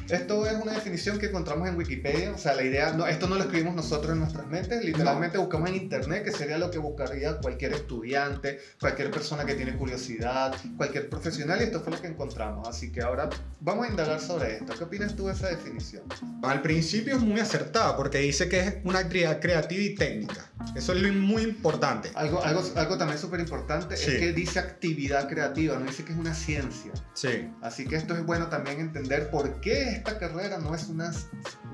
Esto 0.09 0.44
es 0.47 0.54
una 0.61 0.73
definición 0.73 1.18
que 1.18 1.26
encontramos 1.26 1.68
en 1.68 1.76
Wikipedia, 1.76 2.32
o 2.32 2.38
sea, 2.38 2.54
la 2.54 2.62
idea, 2.62 2.92
no, 2.92 3.06
esto 3.06 3.28
no 3.28 3.37
lo 3.37 3.42
escribimos 3.42 3.75
nosotros 3.75 4.12
en 4.12 4.18
nuestras 4.18 4.47
mentes, 4.49 4.85
literalmente 4.85 5.38
buscamos 5.38 5.68
en 5.70 5.76
internet, 5.76 6.25
que 6.25 6.32
sería 6.32 6.59
lo 6.59 6.70
que 6.70 6.78
buscaría 6.78 7.37
cualquier 7.38 7.73
estudiante, 7.75 8.59
cualquier 8.80 9.11
persona 9.11 9.44
que 9.44 9.54
tiene 9.54 9.76
curiosidad, 9.76 10.54
cualquier 10.76 11.09
profesional, 11.09 11.61
y 11.61 11.64
esto 11.64 11.80
fue 11.80 11.92
lo 11.92 12.00
que 12.00 12.09
encontramos. 12.09 12.66
Así 12.68 12.90
que 12.90 13.02
ahora 13.02 13.28
vamos 13.61 13.87
a 13.87 13.90
indagar 13.90 14.20
sobre 14.20 14.56
esto. 14.56 14.75
¿Qué 14.76 14.85
opinas 14.85 15.14
tú 15.14 15.26
de 15.26 15.32
esa 15.32 15.49
definición? 15.49 16.02
Al 16.42 16.61
principio 16.62 17.16
es 17.16 17.23
muy 17.23 17.38
acertada 17.38 17.97
porque 17.97 18.18
dice 18.18 18.49
que 18.49 18.61
es 18.61 18.75
una 18.85 19.00
actividad 19.00 19.40
creativa 19.40 19.82
y 19.82 19.94
técnica. 19.94 20.50
Eso 20.75 20.92
es 20.92 21.12
muy 21.14 21.42
importante. 21.42 22.11
Algo, 22.14 22.42
algo, 22.42 22.62
algo 22.76 22.99
también 22.99 23.18
súper 23.18 23.40
importante 23.40 23.97
Sí. 23.97 24.11
es 24.12 24.18
que 24.18 24.32
dice 24.32 24.59
actividad 24.59 25.28
creativa, 25.28 25.78
no 25.78 25.87
dice 25.87 26.04
que 26.04 26.12
es 26.12 26.18
una 26.18 26.35
ciencia. 26.35 26.92
Sí. 27.14 27.49
Así 27.62 27.87
que 27.87 27.97
esto 27.97 28.14
es 28.14 28.25
bueno 28.25 28.49
también 28.49 28.80
entender 28.80 29.30
por 29.30 29.61
qué 29.61 29.80
esta 29.89 30.19
carrera 30.19 30.59
no 30.59 30.75
es 30.75 30.89
una, 30.89 31.13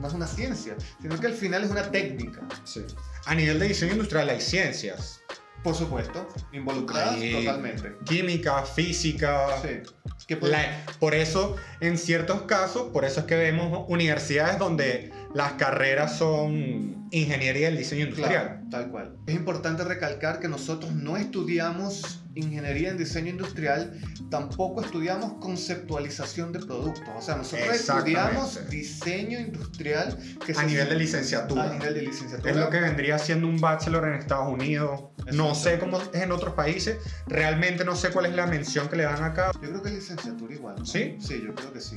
no 0.00 0.06
es 0.08 0.14
una 0.14 0.26
ciencia, 0.26 0.74
sino 1.00 1.18
que 1.18 1.26
al 1.26 1.34
final 1.34 1.64
es 1.64 1.70
una 1.70 1.90
técnica. 1.90 2.40
sí. 2.64 2.82
A 3.26 3.34
nivel 3.34 3.58
de 3.58 3.68
diseño 3.68 3.92
industrial 3.92 4.28
hay 4.28 4.40
ciencias. 4.40 5.20
Por 5.64 5.74
supuesto, 5.74 6.28
involucradas 6.52 7.14
Hay 7.16 7.32
totalmente. 7.32 7.96
Química, 8.04 8.62
física. 8.62 9.48
Sí. 9.60 10.36
La- 10.42 10.84
por 11.00 11.12
eso, 11.14 11.56
en 11.80 11.98
ciertos 11.98 12.42
casos, 12.42 12.90
por 12.92 13.04
eso 13.04 13.20
es 13.20 13.26
que 13.26 13.34
vemos 13.34 13.84
universidades 13.88 14.58
donde 14.60 15.12
las 15.34 15.54
carreras 15.54 16.16
son 16.18 17.08
ingeniería 17.10 17.66
del 17.66 17.78
diseño 17.78 18.02
industrial. 18.04 18.30
Claro, 18.30 18.60
tal 18.70 18.90
cual. 18.92 19.16
Es 19.26 19.34
importante 19.34 19.82
recalcar 19.82 20.38
que 20.38 20.46
nosotros 20.46 20.92
no 20.92 21.16
estudiamos 21.16 22.20
ingeniería 22.36 22.90
en 22.90 22.98
diseño 22.98 23.30
industrial, 23.30 23.98
tampoco 24.30 24.82
estudiamos 24.82 25.34
conceptualización 25.40 26.52
de 26.52 26.60
productos. 26.60 27.08
O 27.16 27.20
sea, 27.20 27.36
nosotros 27.36 27.74
estudiamos 27.74 28.68
diseño 28.70 29.40
industrial 29.40 30.16
que 30.44 30.52
A 30.56 30.62
nivel 30.62 30.88
de 30.88 30.96
licenciatura. 30.96 31.64
a 31.64 31.72
nivel 31.72 31.94
de 31.94 32.02
licenciatura. 32.02 32.50
Es 32.50 32.56
lo 32.56 32.70
que 32.70 32.80
vendría 32.80 33.18
siendo 33.18 33.48
un 33.48 33.60
bachelor 33.60 34.06
en 34.08 34.14
Estados 34.14 34.52
Unidos. 34.52 35.00
No 35.32 35.54
sé 35.54 35.78
cómo 35.78 36.00
es 36.00 36.08
en 36.14 36.30
otros 36.30 36.54
países. 36.54 36.98
Realmente 37.26 37.84
no 37.84 37.96
sé 37.96 38.10
cuál 38.10 38.26
es 38.26 38.34
la 38.34 38.46
mención 38.46 38.88
que 38.88 38.96
le 38.96 39.02
dan 39.04 39.24
acá. 39.24 39.50
Yo 39.54 39.68
creo 39.70 39.82
que 39.82 39.88
es 39.88 39.94
licenciatura 39.96 40.54
igual. 40.54 40.76
¿no? 40.78 40.86
¿Sí? 40.86 41.16
Sí, 41.20 41.42
yo 41.44 41.54
creo 41.54 41.72
que 41.72 41.80
sí. 41.80 41.96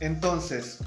Entonces, 0.00 0.78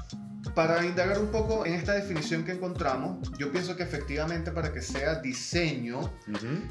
para 0.56 0.82
indagar 0.86 1.18
un 1.18 1.26
poco 1.26 1.66
en 1.66 1.74
esta 1.74 1.92
definición 1.92 2.42
que 2.42 2.52
encontramos, 2.52 3.30
yo 3.36 3.52
pienso 3.52 3.76
que 3.76 3.82
efectivamente 3.82 4.50
para 4.50 4.72
que 4.72 4.80
sea 4.80 5.16
diseño, 5.16 6.10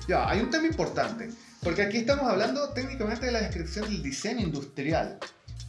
ya, 0.07 0.27
hay 0.27 0.39
un 0.39 0.49
tema 0.49 0.65
importante, 0.65 1.29
porque 1.61 1.83
aquí 1.83 1.97
estamos 1.97 2.27
hablando 2.27 2.69
técnicamente 2.69 3.27
de 3.27 3.31
la 3.31 3.41
descripción 3.41 3.85
del 3.85 4.01
diseño 4.01 4.41
industrial, 4.41 5.19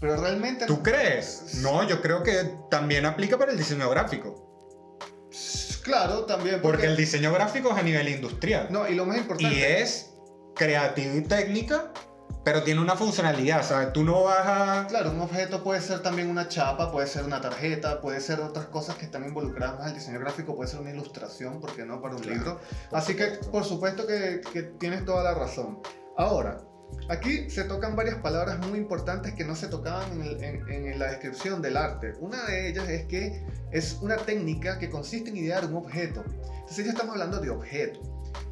pero 0.00 0.16
realmente... 0.16 0.64
¿Tú 0.64 0.82
crees? 0.82 1.56
No, 1.56 1.86
yo 1.86 2.00
creo 2.00 2.22
que 2.22 2.50
también 2.70 3.04
aplica 3.04 3.36
para 3.36 3.52
el 3.52 3.58
diseño 3.58 3.90
gráfico. 3.90 5.28
Claro, 5.82 6.24
también. 6.24 6.62
Porque 6.62 6.86
el 6.86 6.96
diseño 6.96 7.30
gráfico 7.34 7.70
es 7.72 7.76
a 7.76 7.82
nivel 7.82 8.08
industrial. 8.08 8.68
No, 8.70 8.88
y 8.88 8.94
lo 8.94 9.04
más 9.04 9.18
importante... 9.18 9.54
Y 9.54 9.60
es 9.60 10.14
creativo 10.54 11.16
y 11.16 11.20
técnica, 11.20 11.92
pero 12.46 12.62
tiene 12.62 12.80
una 12.80 12.94
funcionalidad. 12.94 13.64
¿sabes? 13.64 13.92
Tú 13.92 14.04
no 14.04 14.22
vas 14.22 14.46
a. 14.46 14.86
Claro, 14.86 15.10
un 15.10 15.20
objeto 15.20 15.64
puede 15.64 15.80
ser 15.80 15.98
también 15.98 16.30
una 16.30 16.46
chapa, 16.48 16.92
puede 16.92 17.08
ser 17.08 17.24
una 17.24 17.40
tarjeta, 17.40 18.00
puede 18.00 18.20
ser 18.20 18.38
otras 18.38 18.66
cosas 18.66 18.94
que 18.94 19.04
están 19.06 19.24
involucradas 19.26 19.78
más 19.80 19.88
al 19.88 19.94
diseño 19.94 20.20
gráfico, 20.20 20.54
puede 20.54 20.70
ser 20.70 20.78
una 20.78 20.90
ilustración, 20.92 21.60
¿por 21.60 21.74
qué 21.74 21.84
no? 21.84 22.00
Para 22.00 22.14
un 22.14 22.22
Claro, 22.22 22.38
libro. 22.38 22.60
Así 22.92 23.16
que, 23.16 23.26
por 23.50 23.64
supuesto 23.64 24.06
que, 24.06 24.42
que 24.52 24.62
tienes 24.62 25.04
toda 25.04 25.24
la 25.24 25.34
razón. 25.34 25.80
Ahora, 26.16 26.58
aquí 27.08 27.50
se 27.50 27.64
tocan 27.64 27.96
varias 27.96 28.18
palabras 28.18 28.60
muy 28.60 28.78
importantes 28.78 29.34
que 29.34 29.44
no 29.44 29.56
se 29.56 29.66
tocaban 29.66 30.12
en, 30.12 30.22
el- 30.22 30.40
en- 30.44 30.86
en 30.92 30.98
la 31.00 31.06
descripción 31.06 31.60
del 31.60 31.76
arte. 31.76 32.12
Una 32.20 32.44
de 32.44 32.68
ellas 32.68 32.88
es 32.88 33.06
que 33.06 33.44
es 33.72 33.98
una 34.02 34.14
técnica 34.18 34.78
que 34.78 34.88
consiste 34.88 35.30
en 35.30 35.36
idear 35.36 35.64
un 35.66 35.74
objeto. 35.74 36.22
Entonces 36.60 36.84
ya 36.84 36.92
estamos 36.92 37.14
hablando 37.14 37.40
de 37.40 37.50
objeto. 37.50 37.98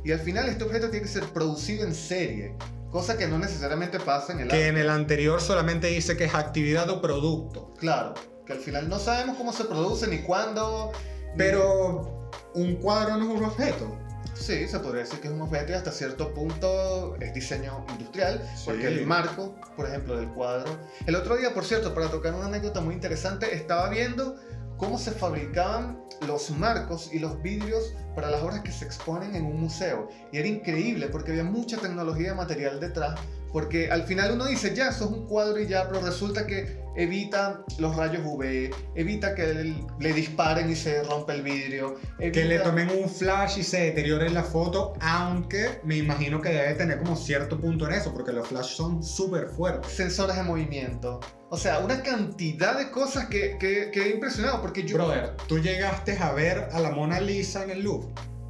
Y 0.04 0.12
al 0.12 0.20
final 0.20 0.48
este 0.48 0.64
objeto 0.64 0.90
tiene 0.90 1.06
que 1.06 1.12
ser 1.12 1.24
producido 1.24 1.86
en 1.86 1.94
serie, 1.94 2.54
cosa 2.90 3.16
que 3.16 3.26
no 3.26 3.38
necesariamente 3.38 3.98
pasa 4.00 4.32
en 4.32 4.40
el 4.40 4.48
Que 4.48 4.54
arte. 4.56 4.68
en 4.68 4.76
el 4.78 4.90
anterior 4.90 5.40
solamente 5.40 5.86
dice 5.88 6.16
que 6.16 6.24
es 6.24 6.34
actividad 6.34 6.88
o 6.90 7.00
producto. 7.00 7.72
Claro, 7.78 8.14
que 8.46 8.52
al 8.52 8.60
final 8.60 8.88
no 8.88 8.98
sabemos 8.98 9.36
cómo 9.36 9.52
se 9.52 9.64
produce 9.64 10.06
ni 10.06 10.18
cuándo. 10.18 10.92
ni- 10.92 11.38
Pero 11.38 12.30
un 12.54 12.76
cuadro 12.76 13.16
no 13.16 13.24
es 13.32 13.38
un 13.40 13.44
objeto. 13.44 13.98
Sí, 14.34 14.66
se 14.68 14.80
podría 14.80 15.02
decir 15.02 15.20
que 15.20 15.28
es 15.28 15.32
un 15.34 15.42
objeto 15.42 15.70
y 15.72 15.74
hasta 15.76 15.92
cierto 15.92 16.34
punto 16.34 17.14
es 17.20 17.32
diseño 17.34 17.84
industrial, 17.88 18.40
Sí. 18.56 18.62
porque 18.66 18.88
el 18.88 19.06
marco, 19.06 19.54
por 19.76 19.86
ejemplo, 19.86 20.16
del 20.16 20.28
cuadro. 20.28 20.76
El 21.06 21.14
otro 21.14 21.36
día, 21.36 21.54
por 21.54 21.64
cierto, 21.64 21.94
para 21.94 22.08
tocar 22.08 22.34
una 22.34 22.46
anécdota 22.46 22.80
muy 22.80 22.94
interesante, 22.94 23.54
estaba 23.54 23.88
viendo 23.88 24.36
cómo 24.76 24.98
se 24.98 25.10
fabricaban 25.12 26.00
los 26.26 26.50
marcos 26.50 27.10
y 27.12 27.18
los 27.18 27.40
vidrios 27.42 27.94
para 28.14 28.30
las 28.30 28.42
obras 28.42 28.60
que 28.60 28.70
se 28.72 28.84
exponen 28.84 29.34
en 29.34 29.44
un 29.46 29.60
museo. 29.60 30.08
Y 30.32 30.38
era 30.38 30.48
increíble 30.48 31.08
porque 31.08 31.32
había 31.32 31.44
mucha 31.44 31.76
tecnología 31.78 32.30
de 32.30 32.34
material 32.36 32.80
detrás, 32.80 33.18
porque 33.52 33.90
al 33.90 34.02
final 34.04 34.32
uno 34.32 34.46
dice, 34.46 34.74
ya, 34.74 34.88
eso 34.88 35.04
es 35.04 35.10
un 35.10 35.26
cuadro 35.26 35.60
y 35.60 35.66
ya, 35.66 35.88
pero 35.88 36.00
resulta 36.04 36.46
que 36.46 36.82
evita 36.96 37.64
los 37.78 37.94
rayos 37.96 38.22
UV, 38.24 38.70
evita 38.94 39.34
que 39.34 39.74
le 39.98 40.12
disparen 40.12 40.70
y 40.70 40.76
se 40.76 41.02
rompe 41.04 41.32
el 41.34 41.42
vidrio. 41.42 41.96
Que 42.18 42.30
le 42.44 42.56
evita- 42.56 42.62
tomen 42.64 42.90
un 42.90 43.08
flash 43.08 43.58
y 43.58 43.62
se 43.64 43.80
deteriore 43.80 44.30
la 44.30 44.42
foto, 44.44 44.94
aunque 45.00 45.80
me 45.84 45.96
imagino 45.96 46.40
que 46.40 46.50
debe 46.50 46.74
tener 46.74 46.98
como 46.98 47.16
cierto 47.16 47.60
punto 47.60 47.86
en 47.86 47.94
eso, 47.94 48.12
porque 48.12 48.32
los 48.32 48.46
flash 48.48 48.74
son 48.76 49.02
súper 49.02 49.46
fuertes. 49.48 49.92
sensores 49.92 50.36
de 50.36 50.42
movimiento. 50.42 51.20
O 51.54 51.56
sea, 51.56 51.78
una 51.78 52.02
cantidad 52.02 52.76
de 52.76 52.90
cosas 52.90 53.26
que, 53.26 53.56
que, 53.60 53.92
que 53.92 54.02
he 54.02 54.10
impresionado 54.10 54.60
porque 54.60 54.82
yo... 54.82 54.96
Brother, 54.96 55.36
tú 55.46 55.60
llegaste 55.60 56.18
a 56.18 56.32
ver 56.32 56.68
a 56.72 56.80
la 56.80 56.90
Mona 56.90 57.20
Lisa 57.20 57.62
en 57.62 57.70
el 57.70 57.84
Louvre. 57.84 58.08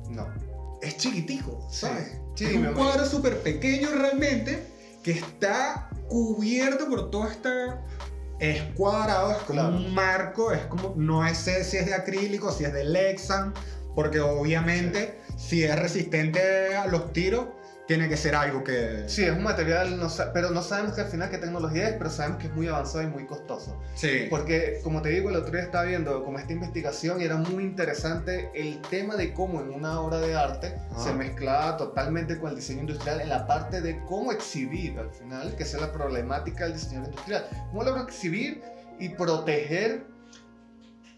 No. 0.09 0.27
Es 0.81 0.97
chiquitico, 0.97 1.69
¿sabes? 1.71 2.17
Sí, 2.35 2.47
es 2.47 2.55
un 2.55 2.73
cuadro 2.73 3.05
súper 3.05 3.41
pequeño 3.43 3.91
realmente 3.91 4.59
que 5.03 5.11
está 5.11 5.91
cubierto 6.09 6.89
por 6.89 7.11
toda 7.11 7.31
esta... 7.31 7.83
Es 8.39 8.63
cuadrado, 8.75 9.33
es 9.33 9.37
como 9.43 9.61
Claro. 9.61 9.77
un 9.77 9.93
marco, 9.93 10.51
es 10.53 10.65
como... 10.65 10.95
No 10.97 11.23
sé 11.35 11.63
si 11.63 11.77
es 11.77 11.85
de 11.85 11.93
acrílico, 11.93 12.51
si 12.53 12.65
es 12.65 12.73
de 12.73 12.85
Lexan, 12.85 13.53
porque 13.95 14.21
obviamente 14.21 15.21
si 15.37 15.63
es 15.63 15.79
resistente 15.79 16.75
a 16.75 16.87
los 16.87 17.13
tiros, 17.13 17.49
tiene 17.87 18.09
que 18.09 18.17
ser 18.17 18.35
algo 18.35 18.65
que... 18.65 19.05
Sí, 19.07 19.25
es 19.25 19.33
un 19.33 19.43
material, 19.43 19.99
no 19.99 20.09
pero 20.33 20.51
no 20.51 20.63
sabemos 20.63 20.95
que 20.95 21.03
al 21.03 21.09
final 21.09 21.31
qué 21.31 21.39
tecnología 21.39 21.89
es, 21.89 21.97
pero 21.97 22.09
sabemos 22.11 22.39
que 22.39 22.47
es 22.47 22.55
muy 22.55 22.67
avanzado 22.69 23.03
y 23.03 23.09
muy 23.09 23.27
costoso. 23.27 23.79
Sí. 23.95 24.27
Porque, 24.31 24.81
como 24.83 25.03
te 25.03 25.11
digo, 25.11 25.29
el 25.31 25.37
otro 25.37 25.53
día 25.53 25.63
estaba 25.63 25.85
viendo 25.85 26.25
como 26.25 26.39
esta 26.39 26.53
investigación 26.53 27.21
y 27.21 27.25
era 27.25 27.37
muy 27.37 27.63
interesante 27.65 28.51
el 28.55 28.81
tema 28.83 29.17
de 29.17 29.33
cómo 29.35 29.61
en 29.61 29.71
una 29.71 30.01
obra 30.01 30.19
de 30.19 30.35
arte 30.35 30.75
Ah. 30.93 31.03
se 31.03 31.13
mezclaba 31.13 31.77
totalmente 31.77 32.39
con 32.39 32.51
el 32.51 32.57
diseño 32.57 32.81
industrial 32.81 33.21
en 33.21 33.29
la 33.29 33.47
parte 33.47 33.81
de 33.81 34.01
cómo 34.07 34.33
exhibir 34.33 34.99
al 34.99 35.11
final, 35.11 35.55
que 35.57 35.65
es 35.65 35.75
la 35.75 35.93
problemática 35.93 36.65
del 36.65 36.75
diseño 36.75 37.05
industrial. 37.05 37.47
¿Cómo 37.71 37.83
logro 37.83 38.03
exhibir 38.03 38.63
y 38.99 39.09
proteger 39.11 40.07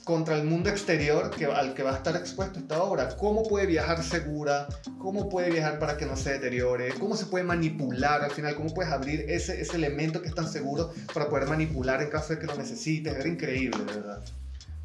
contra 0.07 0.37
el 0.37 0.45
mundo 0.45 0.71
exterior 0.71 1.31
que, 1.31 1.47
al 1.47 1.75
que 1.75 1.83
va 1.83 1.93
a 1.93 1.97
estar 1.97 2.15
expuesto 2.15 2.61
esta 2.61 2.81
obra? 2.81 3.09
¿Cómo 3.17 3.43
puede 3.43 3.67
viajar 3.67 4.05
segura? 4.05 4.69
¿Cómo 4.99 5.29
puede 5.29 5.51
viajar 5.51 5.81
para 5.81 5.97
que 5.97 6.07
no 6.07 6.17
se 6.17 6.35
deteriore? 6.35 6.91
¿Cómo 7.01 7.17
se 7.17 7.27
puede 7.27 7.43
manipular 7.43 8.23
al 8.23 8.31
final? 8.31 8.55
¿Cómo 8.55 8.73
puedes 8.73 8.93
abrir 8.93 9.25
ese, 9.29 9.61
ese 9.61 9.75
elemento 9.75 10.23
que 10.23 10.29
es 10.29 10.35
tan 10.35 10.49
seguro 10.49 10.93
para 11.13 11.29
poder 11.29 11.49
manipular 11.49 12.01
en 12.03 12.09
caso 12.09 12.35
de 12.35 12.39
que 12.39 12.47
lo 12.47 12.57
necesites? 12.57 13.17
Era 13.17 13.29
increíble, 13.29 13.79
de 13.79 13.95
verdad. 13.95 14.23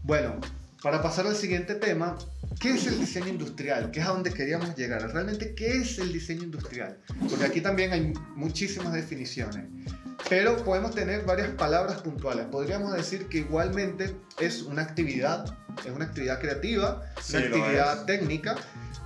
Bueno, 0.01 0.41
para 0.81 1.03
pasar 1.03 1.27
al 1.27 1.35
siguiente 1.35 1.75
tema, 1.75 2.17
¿qué 2.59 2.71
es 2.71 2.87
el 2.87 2.99
diseño 2.99 3.27
industrial? 3.27 3.91
¿Qué 3.91 3.99
es 3.99 4.07
a 4.07 4.09
donde 4.09 4.33
queríamos 4.33 4.75
llegar? 4.75 5.03
Realmente, 5.13 5.53
¿qué 5.53 5.77
es 5.77 5.99
el 5.99 6.11
diseño 6.11 6.45
industrial? 6.45 6.97
Porque 7.29 7.45
aquí 7.45 7.61
también 7.61 7.93
hay 7.93 8.11
muchísimas 8.35 8.91
definiciones. 8.91 9.65
Pero 10.29 10.57
podemos 10.63 10.95
tener 10.95 11.25
varias 11.25 11.49
palabras 11.49 12.01
puntuales. 12.01 12.45
Podríamos 12.45 12.93
decir 12.93 13.27
que 13.27 13.39
igualmente 13.39 14.15
es 14.39 14.61
una 14.63 14.81
actividad, 14.81 15.45
es 15.85 15.91
una 15.91 16.05
actividad 16.05 16.39
creativa, 16.39 17.01
Sí, 17.21 17.37
una 17.37 17.45
actividad 17.47 18.05
técnica, 18.05 18.55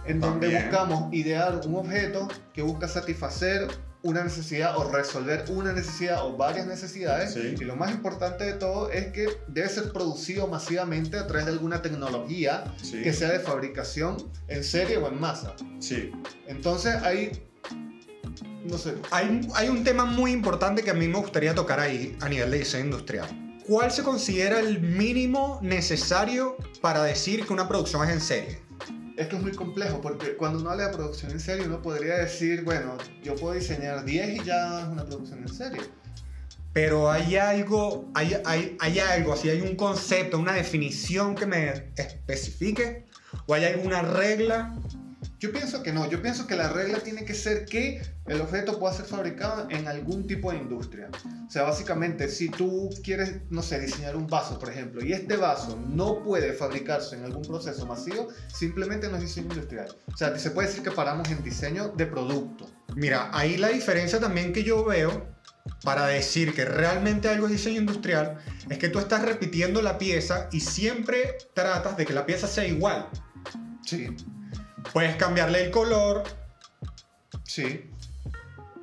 en 0.05 0.19
donde 0.19 0.47
También. 0.47 0.69
buscamos 0.69 1.13
idear 1.13 1.61
un 1.65 1.75
objeto 1.75 2.27
que 2.53 2.61
busca 2.61 2.87
satisfacer 2.87 3.67
una 4.03 4.23
necesidad 4.23 4.77
o 4.77 4.91
resolver 4.91 5.45
una 5.49 5.73
necesidad 5.73 6.23
o 6.23 6.37
varias 6.37 6.67
necesidades. 6.67 7.33
Sí. 7.33 7.55
Y 7.59 7.63
lo 7.63 7.75
más 7.75 7.89
importante 7.89 8.43
de 8.43 8.53
todo 8.53 8.91
es 8.91 9.07
que 9.07 9.27
debe 9.47 9.67
ser 9.67 9.91
producido 9.91 10.45
masivamente 10.47 11.17
a 11.17 11.25
través 11.25 11.47
de 11.47 11.53
alguna 11.53 11.81
tecnología 11.81 12.65
Sí. 12.83 13.01
que 13.01 13.13
sea 13.13 13.29
de 13.31 13.39
fabricación 13.39 14.17
en 14.47 14.63
serie 14.63 14.97
o 14.97 15.07
en 15.07 15.19
masa. 15.19 15.55
Sí. 15.79 16.11
Entonces 16.45 16.93
ahí, 17.01 17.31
no 18.65 18.77
sé, 18.77 18.95
Hay, 19.11 19.47
hay 19.55 19.69
un 19.69 19.83
tema 19.83 20.05
muy 20.05 20.31
importante 20.31 20.83
que 20.83 20.91
a 20.91 20.93
mí 20.93 21.07
me 21.07 21.17
gustaría 21.17 21.53
tocar 21.53 21.79
ahí 21.79 22.17
a 22.21 22.29
nivel 22.29 22.51
de 22.51 22.59
diseño 22.59 22.85
industrial. 22.85 23.27
¿Cuál 23.67 23.91
se 23.91 24.03
considera 24.03 24.59
el 24.59 24.79
mínimo 24.81 25.59
necesario 25.61 26.55
para 26.81 27.03
decir 27.03 27.45
que 27.45 27.53
una 27.53 27.67
producción 27.67 28.03
es 28.07 28.13
en 28.13 28.21
serie? 28.21 28.65
es 29.17 29.27
que 29.27 29.35
es 29.37 29.41
muy 29.41 29.53
complejo 29.53 30.01
porque 30.01 30.35
cuando 30.35 30.59
uno 30.59 30.71
habla 30.71 30.87
de 30.87 30.93
producción 30.93 31.31
en 31.31 31.39
serie 31.39 31.65
uno 31.65 31.81
podría 31.81 32.17
decir, 32.17 32.63
bueno, 32.63 32.97
yo 33.23 33.35
puedo 33.35 33.53
diseñar 33.53 34.03
10 34.03 34.41
y 34.41 34.43
ya 34.43 34.81
es 34.81 34.87
una 34.87 35.05
producción 35.05 35.39
en 35.39 35.47
serie. 35.47 35.81
Pero 36.73 37.09
hay 37.09 37.37
algo, 37.37 38.11
hay, 38.13 38.35
hay, 38.43 38.75
hay 38.79 38.99
algo, 38.99 39.33
así 39.33 39.49
hay 39.49 39.61
un 39.61 39.75
concepto, 39.75 40.37
una 40.37 40.53
definición 40.53 41.33
que 41.33 41.45
me 41.45 41.91
especifique, 41.95 43.05
o 43.47 43.53
hay 43.53 43.63
alguna 43.63 44.01
regla. 44.01 44.75
Yo 45.39 45.51
pienso 45.51 45.83
que 45.83 45.91
no, 45.91 46.09
yo 46.09 46.21
pienso 46.21 46.47
que 46.47 46.55
la 46.55 46.69
regla 46.69 46.99
tiene 46.99 47.25
que 47.25 47.33
ser 47.33 47.65
que 47.65 48.01
el 48.25 48.41
objeto 48.41 48.79
pueda 48.79 48.93
ser 48.93 49.05
fabricado 49.05 49.67
en 49.69 49.87
algún 49.87 50.27
tipo 50.27 50.51
de 50.51 50.57
industria. 50.57 51.09
O 51.47 51.51
sea, 51.51 51.63
básicamente, 51.63 52.27
si 52.29 52.49
tú 52.49 52.89
quieres, 53.03 53.41
no 53.49 53.61
sé, 53.61 53.79
diseñar 53.79 54.15
un 54.15 54.27
vaso, 54.27 54.57
por 54.59 54.69
ejemplo, 54.69 55.03
y 55.03 55.13
este 55.13 55.37
vaso 55.37 55.79
no 55.87 56.23
puede 56.23 56.53
fabricarse 56.53 57.15
en 57.15 57.25
algún 57.25 57.43
proceso 57.43 57.85
masivo, 57.85 58.29
simplemente 58.53 59.09
no 59.09 59.17
es 59.17 59.21
diseño 59.21 59.47
industrial. 59.49 59.87
O 60.13 60.17
sea, 60.17 60.37
se 60.37 60.51
puede 60.51 60.67
decir 60.67 60.83
que 60.83 60.91
paramos 60.91 61.29
en 61.29 61.43
diseño 61.43 61.89
de 61.89 62.05
producto. 62.05 62.69
Mira, 62.95 63.29
ahí 63.33 63.57
la 63.57 63.69
diferencia 63.69 64.19
también 64.19 64.53
que 64.53 64.63
yo 64.63 64.83
veo 64.85 65.35
para 65.83 66.07
decir 66.07 66.53
que 66.53 66.65
realmente 66.65 67.27
algo 67.27 67.47
es 67.47 67.53
diseño 67.53 67.79
industrial 67.79 68.37
es 68.69 68.77
que 68.77 68.89
tú 68.89 68.99
estás 68.99 69.23
repitiendo 69.23 69.81
la 69.81 69.97
pieza 69.97 70.47
y 70.51 70.59
siempre 70.59 71.37
tratas 71.53 71.97
de 71.97 72.05
que 72.05 72.13
la 72.13 72.25
pieza 72.25 72.47
sea 72.47 72.65
igual. 72.65 73.09
Sí, 73.83 74.07
Puedes 74.93 75.15
cambiarle 75.15 75.63
el 75.65 75.71
color, 75.71 76.23
sí. 77.43 77.89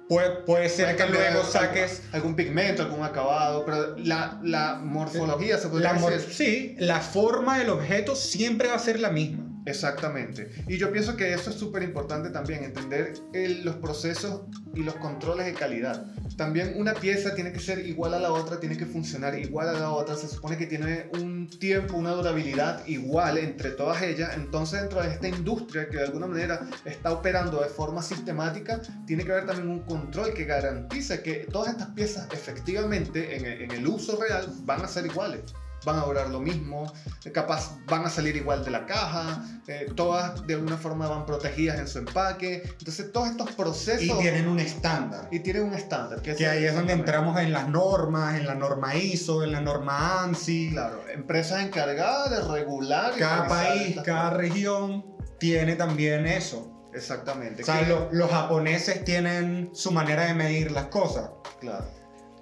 puede, 0.08 0.30
puede 0.42 0.68
ser 0.68 0.94
Puede 0.94 0.96
que 1.06 1.12
luego 1.12 1.38
algún- 1.38 1.50
saques 1.52 2.02
algún 2.12 2.36
pigmento, 2.36 2.82
algún 2.82 3.02
acabado, 3.04 3.64
pero 3.64 3.96
la, 3.98 4.38
la 4.42 4.74
morfología 4.76 5.58
se 5.58 5.68
podría 5.68 5.92
la, 5.94 6.10
decir. 6.10 6.34
sí, 6.34 6.76
la 6.78 7.00
forma 7.00 7.58
del 7.58 7.70
objeto 7.70 8.14
siempre 8.14 8.68
va 8.68 8.74
a 8.74 8.78
ser 8.78 9.00
la 9.00 9.10
misma. 9.10 9.44
Exactamente. 9.64 10.50
Y 10.68 10.76
yo 10.76 10.90
pienso 10.92 11.16
que 11.16 11.32
eso 11.32 11.50
es 11.50 11.56
súper 11.56 11.82
importante 11.82 12.30
también, 12.30 12.64
entender 12.64 13.14
el- 13.32 13.64
los 13.64 13.76
procesos 13.76 14.42
y 14.74 14.82
los 14.82 14.94
controles 14.96 15.46
de 15.46 15.54
calidad. 15.54 16.04
También 16.36 16.74
una 16.76 16.94
pieza 16.94 17.34
tiene 17.34 17.52
que 17.52 17.60
ser 17.60 17.86
igual 17.86 18.14
a 18.14 18.18
la 18.18 18.32
otra, 18.32 18.58
tiene 18.58 18.76
que 18.76 18.86
funcionar 18.86 19.38
igual 19.38 19.68
a 19.68 19.72
la 19.74 19.90
otra, 19.90 20.16
se 20.16 20.26
supone 20.28 20.56
que 20.56 20.66
tiene 20.66 21.08
un 21.12 21.48
tiempo, 21.48 21.96
una 21.96 22.10
durabilidad 22.10 22.84
igual 22.86 23.38
entre 23.38 23.70
todas 23.70 24.02
ellas. 24.02 24.32
Entonces 24.36 24.80
dentro 24.80 25.02
de 25.02 25.10
esta 25.10 25.28
industria 25.28 25.88
que 25.88 25.98
de 25.98 26.04
alguna 26.04 26.26
manera 26.26 26.68
está 26.84 27.12
operando 27.12 27.60
de 27.60 27.68
forma 27.68 28.02
sistemática, 28.02 28.80
tiene 29.06 29.24
que 29.24 29.32
haber 29.32 29.46
también 29.46 29.68
un 29.68 29.80
control 29.80 30.32
que 30.34 30.44
garantice 30.44 31.22
que 31.22 31.46
todas 31.52 31.68
estas 31.74 31.90
piezas 31.90 32.26
efectivamente 32.32 33.36
en 33.36 33.44
el, 33.44 33.62
en 33.62 33.70
el 33.70 33.86
uso 33.86 34.18
real 34.20 34.46
van 34.64 34.82
a 34.82 34.88
ser 34.88 35.06
iguales. 35.06 35.42
Van 35.84 35.98
a 35.98 36.04
durar 36.04 36.28
lo 36.30 36.40
mismo, 36.40 36.92
capaz 37.32 37.76
van 37.86 38.04
a 38.04 38.10
salir 38.10 38.36
igual 38.36 38.64
de 38.64 38.70
la 38.70 38.86
caja, 38.86 39.42
eh, 39.66 39.86
todas 39.96 40.46
de 40.46 40.54
alguna 40.54 40.76
forma 40.76 41.08
van 41.08 41.26
protegidas 41.26 41.78
en 41.78 41.88
su 41.88 41.98
empaque. 41.98 42.62
Entonces, 42.78 43.10
todos 43.12 43.28
estos 43.30 43.52
procesos. 43.52 44.02
Y 44.02 44.12
tienen 44.20 44.48
un 44.48 44.60
estándar. 44.60 45.28
y 45.30 45.40
tienen 45.40 45.64
un 45.64 45.74
estándar. 45.74 46.22
Que 46.22 46.46
ahí 46.46 46.64
es 46.64 46.74
donde 46.74 46.92
entramos 46.92 47.38
en 47.40 47.52
las 47.52 47.68
normas, 47.68 48.38
en 48.38 48.46
la 48.46 48.54
norma 48.54 48.94
ISO, 48.94 49.42
en 49.42 49.52
la 49.52 49.60
norma 49.60 50.22
ANSI. 50.22 50.70
Claro, 50.72 51.02
empresas 51.12 51.62
encargadas 51.62 52.30
de 52.30 52.40
regular. 52.52 53.12
Cada 53.18 53.48
país, 53.48 53.96
cada 54.04 54.30
cosas. 54.30 54.36
región 54.38 55.04
tiene 55.38 55.76
también 55.76 56.26
eso. 56.26 56.68
Exactamente. 56.94 57.62
O 57.62 57.66
sea, 57.66 57.82
lo- 57.88 58.08
los 58.12 58.30
japoneses 58.30 59.02
tienen 59.04 59.70
su 59.72 59.90
manera 59.92 60.26
de 60.26 60.34
medir 60.34 60.70
las 60.72 60.86
cosas. 60.86 61.30
Claro. 61.60 61.84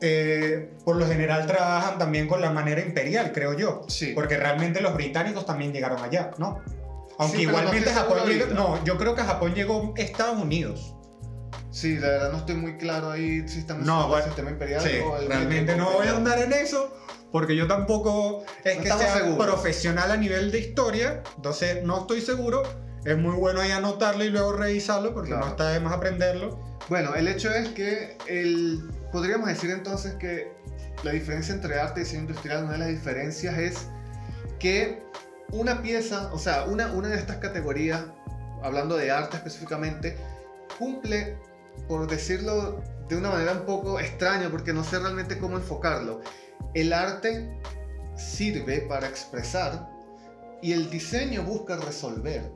Eh, 0.03 0.73
por 0.85 0.97
lo 0.97 1.07
general 1.07 1.47
trabajan 1.47 1.99
también 1.99 2.27
con 2.27 2.41
la 2.41 2.51
manera 2.51 2.81
imperial, 2.81 3.33
creo 3.33 3.53
yo. 3.55 3.83
Sí. 3.89 4.13
Porque 4.15 4.37
realmente 4.37 4.81
los 4.81 4.95
británicos 4.95 5.45
también 5.47 5.73
llegaron 5.73 6.03
allá, 6.03 6.31
¿no? 6.39 6.61
Aunque 7.19 7.37
Sí, 7.39 7.45
no 7.45 7.51
igualmente 7.51 7.91
estoy 7.91 7.93
Japón 7.95 8.19
llegó... 8.27 8.47
No, 8.55 8.85
yo 8.85 8.97
creo 8.97 9.15
que 9.15 9.23
Japón 9.23 9.55
llegó 9.55 9.93
a 9.97 10.01
Estados 10.01 10.39
Unidos. 10.39 10.95
Sí, 11.71 11.99
la 11.99 12.09
verdad 12.09 12.33
no 12.33 12.39
estoy 12.39 12.55
muy 12.57 12.79
claro 12.79 13.11
ahí 13.11 13.47
si 13.47 13.59
estamos 13.61 13.85
No, 13.87 13.99
en 13.99 14.03
el 14.05 14.09
bueno, 14.09 14.25
sistema 14.27 14.51
imperial 14.51 14.81
Sí, 14.81 14.97
o 15.05 15.17
el 15.19 15.29
realmente 15.29 15.77
no 15.77 15.91
voy 15.93 16.07
a 16.09 16.17
andar 16.17 16.39
en 16.41 16.53
eso. 16.53 16.97
Porque 17.31 17.55
yo 17.55 17.69
tampoco 17.69 18.43
es 18.65 18.77
No 18.79 18.83
que 18.83 18.89
sea 18.89 19.15
seguros. 19.19 19.47
profesional 19.47 20.11
a 20.11 20.17
nivel 20.17 20.51
de 20.51 20.59
historia. 20.61 21.23
Entonces 21.37 21.85
no 21.85 21.99
estoy 22.01 22.23
seguro. 22.23 22.63
Es 23.05 23.17
muy 23.17 23.37
bueno 23.37 23.61
ahí 23.61 23.71
anotarlo 23.71 24.25
y 24.25 24.31
luego 24.31 24.53
revisarlo 24.55 25.15
porque 25.15 25.29
Claro. 25.29 25.45
no 25.45 25.51
está 25.53 25.69
de 25.71 25.79
más 25.81 25.93
aprenderlo. 25.93 26.59
Bueno, 26.89 27.15
el 27.15 27.29
hecho 27.29 27.51
es 27.53 27.69
que 27.69 28.19
el, 28.27 28.91
podríamos 29.13 29.49
decir 29.49 29.71
entonces 29.71 30.15
que 30.15 30.53
la 31.03 31.13
diferencia 31.13 31.55
entre 31.55 31.79
arte 31.79 32.01
y 32.01 32.05
diseño 32.05 32.23
industrial, 32.23 32.65
una 32.65 32.73
de 32.73 32.79
las 32.79 32.89
diferencias 32.89 33.59
es 33.59 33.87
que 34.59 35.03
una 35.53 35.83
pieza, 35.83 36.31
o 36.33 36.39
sea, 36.39 36.65
una, 36.65 36.93
una 36.93 37.09
de 37.09 37.17
estas 37.17 37.39
categorías, 37.39 38.05
hablando 38.63 38.97
de 38.97 39.11
arte 39.11 39.37
específicamente, 39.37 40.17
cumple, 40.79 41.37
por 41.89 42.07
decirlo 42.07 42.83
de 43.09 43.17
una 43.17 43.31
manera 43.31 43.53
un 43.53 43.67
poco 43.67 43.99
extraña, 43.99 44.49
porque 44.51 44.73
no 44.73 44.85
sé 44.85 44.99
realmente 44.99 45.39
cómo 45.39 45.57
enfocarlo, 45.57 46.21
el 46.75 46.93
arte 46.93 47.59
sirve 48.17 48.83
para 48.83 49.09
expresar 49.09 49.89
y 50.63 50.73
el 50.73 50.91
diseño 50.91 51.43
busca 51.43 51.77
resolver. 51.77 52.53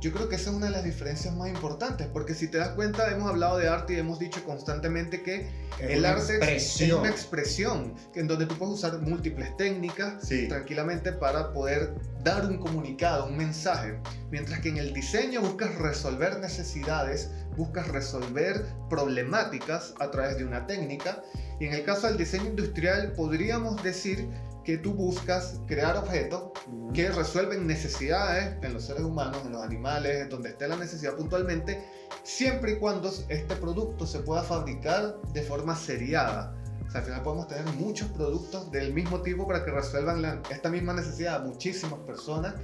Yo 0.00 0.12
creo 0.12 0.28
que 0.28 0.36
esa 0.36 0.50
es 0.50 0.56
una 0.56 0.66
de 0.66 0.72
las 0.72 0.84
diferencias 0.84 1.34
más 1.34 1.48
importantes, 1.48 2.06
porque 2.12 2.34
si 2.34 2.48
te 2.48 2.58
das 2.58 2.70
cuenta, 2.70 3.10
hemos 3.10 3.28
hablado 3.28 3.56
de 3.58 3.68
arte 3.68 3.94
y 3.94 3.98
hemos 3.98 4.18
dicho 4.18 4.44
constantemente 4.44 5.22
que 5.22 5.48
Es 5.80 5.90
el 5.90 6.04
arte 6.04 6.22
es- 6.22 6.28
es 6.30 6.34
expresión. 6.36 7.00
una 7.00 7.08
expresión 7.10 7.94
en 8.14 8.26
donde 8.28 8.46
tú 8.46 8.56
puedes 8.56 8.74
usar 8.74 8.98
múltiples 9.00 9.56
técnicas 9.56 10.22
Sí. 10.26 10.48
tranquilamente 10.48 11.12
para 11.12 11.52
poder 11.52 11.94
dar 12.22 12.44
un 12.46 12.58
comunicado, 12.58 13.26
un 13.26 13.36
mensaje, 13.36 13.98
mientras 14.30 14.60
que 14.60 14.68
en 14.70 14.78
el 14.78 14.92
diseño 14.92 15.40
buscas 15.40 15.74
resolver 15.76 16.38
necesidades, 16.40 17.30
buscas 17.56 17.88
resolver 17.88 18.66
problemáticas 18.90 19.94
a 20.00 20.10
través 20.10 20.36
de 20.36 20.44
una 20.44 20.66
técnica, 20.66 21.22
y 21.58 21.66
en 21.66 21.72
el 21.74 21.84
caso 21.84 22.06
del 22.08 22.16
diseño 22.18 22.46
industrial 22.46 23.12
podríamos 23.12 23.82
decir 23.82 24.28
que 24.66 24.76
tú 24.78 24.92
buscas 24.94 25.60
crear 25.66 25.96
objetos 25.96 26.50
que 26.92 27.08
resuelven 27.10 27.66
necesidades 27.68 28.56
en 28.62 28.74
los 28.74 28.84
seres 28.84 29.02
humanos, 29.02 29.40
en 29.46 29.52
los 29.52 29.62
animales, 29.62 30.28
donde 30.28 30.48
esté 30.50 30.66
la 30.66 30.76
necesidad 30.76 31.14
puntualmente, 31.14 31.82
siempre 32.24 32.72
y 32.72 32.78
cuando 32.78 33.08
este 33.28 33.54
producto 33.56 34.06
se 34.06 34.18
pueda 34.18 34.42
fabricar 34.42 35.22
de 35.32 35.42
forma 35.42 35.76
seriada. 35.76 36.52
O 36.84 36.90
sea, 36.90 37.00
al 37.00 37.06
final 37.06 37.22
podemos 37.22 37.46
tener 37.46 37.64
muchos 37.76 38.08
productos 38.08 38.70
del 38.72 38.92
mismo 38.92 39.22
tipo 39.22 39.46
para 39.46 39.64
que 39.64 39.70
resuelvan 39.70 40.20
la- 40.20 40.42
esta 40.50 40.68
misma 40.68 40.92
necesidad 40.94 41.36
a 41.36 41.38
muchísimas 41.44 42.00
personas 42.00 42.54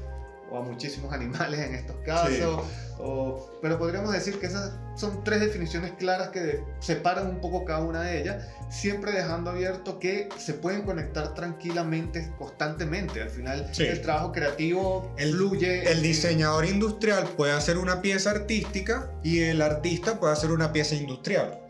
o 0.53 0.59
a 0.59 0.63
muchísimos 0.63 1.13
animales 1.13 1.61
en 1.61 1.75
estos 1.75 1.97
casos. 2.05 2.65
O, 2.99 3.51
pero 3.61 3.79
podríamos 3.79 4.13
decir 4.13 4.39
que 4.39 4.47
esas 4.47 4.75
son 4.97 5.25
tres 5.25 5.41
definiciones 5.41 5.93
claras 5.93 6.29
que 6.29 6.63
separan 6.79 7.27
un 7.27 7.41
poco 7.41 7.65
cada 7.65 7.81
una 7.81 8.03
de 8.03 8.21
ellas, 8.21 8.47
siempre 8.71 9.13
dejando 9.13 9.51
abierto 9.51 9.99
que 9.99 10.29
se 10.37 10.55
pueden 10.55 10.83
conectar 10.83 11.35
tranquilamente, 11.35 12.31
constantemente. 12.39 13.23
Al 13.23 13.31
final, 13.31 13.71
el 13.77 14.03
trabajo 14.03 14.31
creativo 14.33 15.13
el, 15.17 15.33
fluye. 15.33 15.91
El 15.91 16.03
diseñador 16.03 16.67
industrial 16.67 17.25
puede 17.37 17.53
hacer 17.53 17.79
una 17.79 18.03
pieza 18.03 18.31
artística 18.31 19.11
y 19.25 19.41
el 19.41 19.63
artista 19.63 20.21
puede 20.21 20.35
hacer 20.35 20.53
una 20.53 20.73
pieza 20.73 20.95
industrial. 20.95 21.62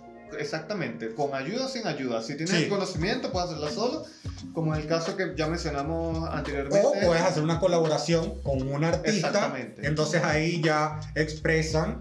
Exactamente, 0.42 1.14
con 1.14 1.34
ayuda 1.34 1.66
o 1.66 1.68
sin 1.68 1.86
ayuda. 1.86 2.22
Si 2.22 2.36
tienes 2.36 2.54
el 2.54 2.68
conocimiento, 2.68 3.32
puedes 3.32 3.50
hacerla 3.50 3.70
solo, 3.70 4.04
como 4.52 4.74
en 4.74 4.82
el 4.82 4.86
caso 4.86 5.16
que 5.16 5.34
ya 5.36 5.46
mencionamos 5.46 6.28
anteriormente. 6.28 6.86
O 6.86 6.92
puedes 7.06 7.22
hacer 7.22 7.42
una 7.42 7.58
colaboración 7.58 8.40
con 8.42 8.62
un 8.62 8.84
artista. 8.84 9.28
Exactamente. 9.28 9.86
Entonces 9.86 10.22
ahí 10.22 10.60
ya 10.62 11.00
expresan 11.14 12.00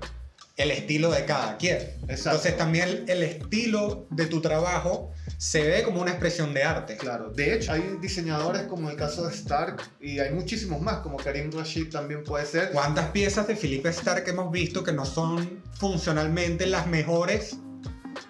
el 0.57 0.71
estilo 0.71 1.11
de 1.11 1.25
cada 1.25 1.57
quien. 1.57 1.79
Entonces 2.07 2.57
también 2.57 3.05
el, 3.07 3.23
estilo 3.23 4.07
de 4.09 4.25
tu 4.27 4.41
trabajo 4.41 5.11
se 5.37 5.63
ve 5.63 5.83
como 5.83 6.01
una 6.01 6.11
expresión 6.11 6.53
de 6.53 6.63
arte. 6.63 6.97
Claro, 6.97 7.31
de 7.31 7.55
hecho 7.55 7.71
hay 7.71 7.97
diseñadores 8.01 8.63
como 8.63 8.89
el 8.89 8.95
caso 8.95 9.27
de 9.27 9.33
Stark 9.33 9.81
y 9.99 10.19
hay 10.19 10.31
muchísimos 10.31 10.81
más, 10.81 10.99
como 10.99 11.17
Karim 11.17 11.51
Rashid 11.51 11.89
también 11.89 12.23
puede 12.23 12.45
ser. 12.45 12.71
¿Cuántas 12.71 13.09
piezas 13.11 13.47
de 13.47 13.55
Philippe 13.55 13.89
Stark 13.89 14.27
hemos 14.27 14.51
visto 14.51 14.83
que 14.83 14.91
no 14.91 15.05
son 15.05 15.63
funcionalmente 15.79 16.65
las 16.65 16.87
mejores? 16.87 17.57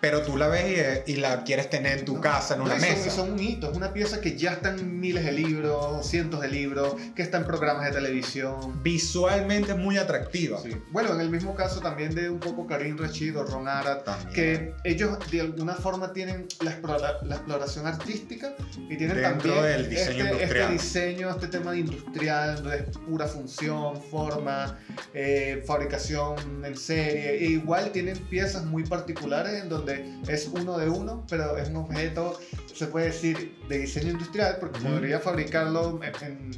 Pero 0.02 0.24
tú 0.24 0.36
la 0.36 0.48
ves 0.48 1.04
y, 1.06 1.16
la 1.18 1.44
quieres 1.44 1.70
tener 1.70 2.00
en 2.00 2.06
tu 2.06 2.20
casa, 2.20 2.56
en 2.56 2.62
una 2.62 2.76
mesa. 2.76 3.10
Son, 3.12 3.28
son 3.28 3.34
un 3.34 3.40
hito, 3.40 3.72
es 3.72 3.78
una 3.78 3.94
pieza 3.94 4.20
que 4.20 4.36
ya 4.36 4.54
está 4.54 4.70
en 4.70 5.00
miles 5.00 5.24
de 5.24 5.32
libros, 5.32 6.06
cientos 6.08 6.42
de 6.42 6.48
libros, 6.48 6.96
que 7.16 7.22
está 7.22 7.38
en 7.38 7.46
programas 7.46 7.86
de 7.86 7.92
televisión. 7.92 8.82
Visualmente 8.82 9.74
es 9.74 9.78
muy 9.78 9.98
atractiva. 9.98 10.60
Bueno, 10.92 11.14
en 11.14 11.22
el 11.22 11.30
mismo 11.30 11.54
caso 11.54 11.80
también 11.80 12.16
de 12.16 12.30
un 12.30 12.40
poco 12.40 12.66
Karim 12.66 12.98
Rashid 12.98 13.38
o 13.38 13.44
Ron 13.44 13.68
Arat, 13.68 14.08
que 14.34 14.74
ellos 14.84 15.20
de 15.30 15.42
alguna 15.42 15.76
forma 15.76 16.12
tienen 16.14 16.48
la, 16.62 17.20
la 17.24 17.36
exploración 17.36 17.86
artística 17.86 18.56
y 18.90 18.98
tienen 18.98 19.22
también 19.22 19.62
del 19.62 19.90
diseño 19.90 20.26
este, 20.26 20.44
este, 20.44 20.68
diseño, 20.70 21.30
este 21.30 21.48
tema 21.48 21.74
de 21.74 21.80
industrial, 21.80 22.72
es 22.74 22.98
pura 22.98 23.28
función, 23.28 24.02
forma, 24.02 24.80
eh, 25.14 25.64
fabricación 25.68 26.66
en 26.66 26.76
serie. 26.76 27.36
E 27.36 27.46
igual 27.52 27.92
tienen 27.92 28.18
piezas 28.18 28.66
muy 28.66 28.84
particulares 28.84 29.62
en 29.62 29.70
donde 29.70 29.91
es 30.28 30.48
uno 30.48 30.78
de 30.78 30.90
uno, 30.90 31.26
pero 31.30 31.58
es 31.58 31.70
un 31.70 31.78
objeto, 31.78 32.40
se 32.74 32.88
puede 32.88 33.08
decir, 33.08 33.58
de 33.68 33.80
diseño 33.80 34.12
industrial, 34.12 34.58
porque 34.60 34.80
podría 34.80 35.20
fabricarlo 35.20 36.00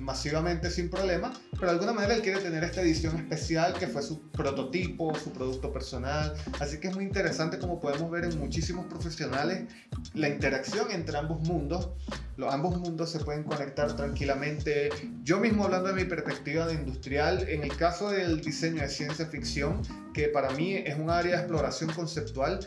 masivamente 0.02 0.70
sin 0.70 0.90
problema, 0.90 1.34
pero 1.52 1.68
de 1.68 1.72
alguna 1.72 1.94
manera 1.94 2.16
él 2.16 2.22
quiere 2.22 2.40
tener 2.40 2.64
esta 2.64 2.82
edición 2.82 3.16
especial 3.18 3.74
que 3.74 3.88
fue 3.88 4.02
su 4.02 4.22
prototipo, 4.32 5.14
su 5.16 5.32
producto 5.32 5.72
personal. 5.72 6.34
Así 6.60 6.80
que 6.80 6.88
es 6.88 6.96
muy 6.96 7.06
interesante 7.06 7.60
como 7.60 7.80
podemos 7.80 8.10
ver 8.12 8.26
en 8.26 8.40
muchísimos 8.40 8.86
profesionales 8.86 9.66
la 10.14 10.30
interacción 10.30 10.92
entre 10.92 11.18
ambos 11.18 11.42
mundos. 11.48 11.90
Los 12.38 12.54
ambos 12.54 12.80
mundos 12.80 13.12
se 13.12 13.20
pueden 13.20 13.44
conectar 13.44 13.96
tranquilamente. 13.96 14.90
Yo 15.24 15.40
mismo 15.40 15.66
hablando 15.66 15.90
de 15.90 16.04
mi 16.04 16.06
perspectiva 16.06 16.66
de 16.68 16.74
industrial, 16.74 17.48
en 17.48 17.64
el 17.64 17.76
caso 17.76 18.10
del 18.10 18.42
diseño 18.42 18.82
de 18.82 18.90
ciencia 18.90 19.26
ficción, 19.28 19.82
que 20.14 20.28
para 20.30 20.52
mí 20.52 20.76
es 20.76 20.98
un 20.98 21.10
área 21.10 21.36
de 21.36 21.42
exploración 21.42 21.92
conceptual, 21.92 22.60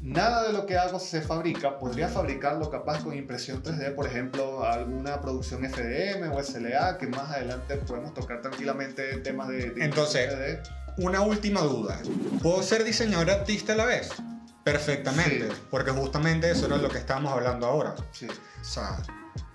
Nada 0.00 0.46
de 0.46 0.52
lo 0.52 0.66
que 0.66 0.76
hago 0.76 0.98
se 0.98 1.22
fabrica, 1.22 1.78
podría 1.78 2.08
fabricarlo 2.08 2.70
capaz 2.70 3.02
con 3.02 3.16
impresión 3.16 3.62
3D, 3.62 3.94
por 3.94 4.06
ejemplo, 4.06 4.64
alguna 4.64 5.20
producción 5.20 5.62
FDM 5.62 6.30
o 6.32 6.42
SLA, 6.42 6.98
que 6.98 7.06
más 7.06 7.30
adelante 7.30 7.76
podemos 7.76 8.12
tocar 8.12 8.42
tranquilamente 8.42 9.18
temas 9.18 9.48
de, 9.48 9.72
Entonces, 9.78 10.30
3D. 10.30 10.60
una 10.98 11.22
última 11.22 11.60
duda. 11.60 11.98
¿Puedo 12.42 12.62
ser 12.62 12.84
diseñador 12.84 13.30
artista 13.30 13.72
a 13.72 13.76
la 13.76 13.86
vez? 13.86 14.10
Perfectamente, 14.64 15.48
porque 15.70 15.90
justamente 15.90 16.50
eso 16.50 16.66
era 16.66 16.76
lo 16.76 16.88
que 16.90 16.98
estábamos 16.98 17.32
hablando 17.32 17.66
ahora. 17.66 17.94
Sí. 18.12 18.26
O 18.26 18.64
sea, 18.64 18.98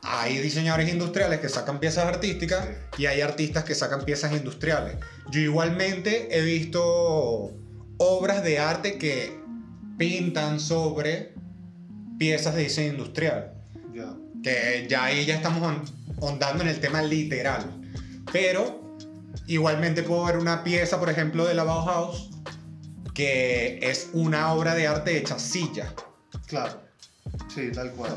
hay 0.08 0.38
diseñadores 0.38 0.92
industriales 0.92 1.40
que 1.40 1.50
sacan 1.50 1.80
piezas 1.80 2.06
artísticas 2.06 2.68
y 2.98 3.08
hay 3.08 3.22
artistas 3.22 3.64
que 3.64 3.74
sacan 3.74 4.06
piezas 4.06 4.34
industriales. 4.34 4.98
Yo 5.32 5.40
igualmente 5.40 6.38
he 6.38 6.42
visto 6.42 7.52
obras 7.98 8.44
de 8.44 8.60
arte 8.60 8.98
que 8.98 9.40
pintan 9.98 10.60
sobre 10.60 11.34
piezas 12.20 12.56
de 12.56 12.64
diseño 12.64 12.92
industrial. 12.94 13.52
Que 14.44 14.86
ya 14.88 15.06
ahí 15.06 15.26
ya 15.26 15.36
estamos 15.36 15.82
ondando 16.20 16.62
en 16.62 16.70
el 16.70 16.80
tema 16.80 17.02
literal. 17.02 17.66
Pero 18.32 18.98
igualmente 19.48 20.04
puedo 20.04 20.26
ver 20.26 20.38
una 20.38 20.64
pieza, 20.64 21.00
por 21.00 21.10
ejemplo, 21.10 21.46
de 21.46 21.56
la 21.56 21.64
Bauhaus, 21.64 22.30
que 23.16 23.80
es 23.82 24.10
una 24.14 24.54
obra 24.54 24.76
de 24.76 24.86
arte 24.86 25.18
hecha 25.18 25.40
silla. 25.40 25.92
Claro, 26.46 26.80
sí, 27.54 27.72
tal 27.74 27.92
cual. 27.94 28.16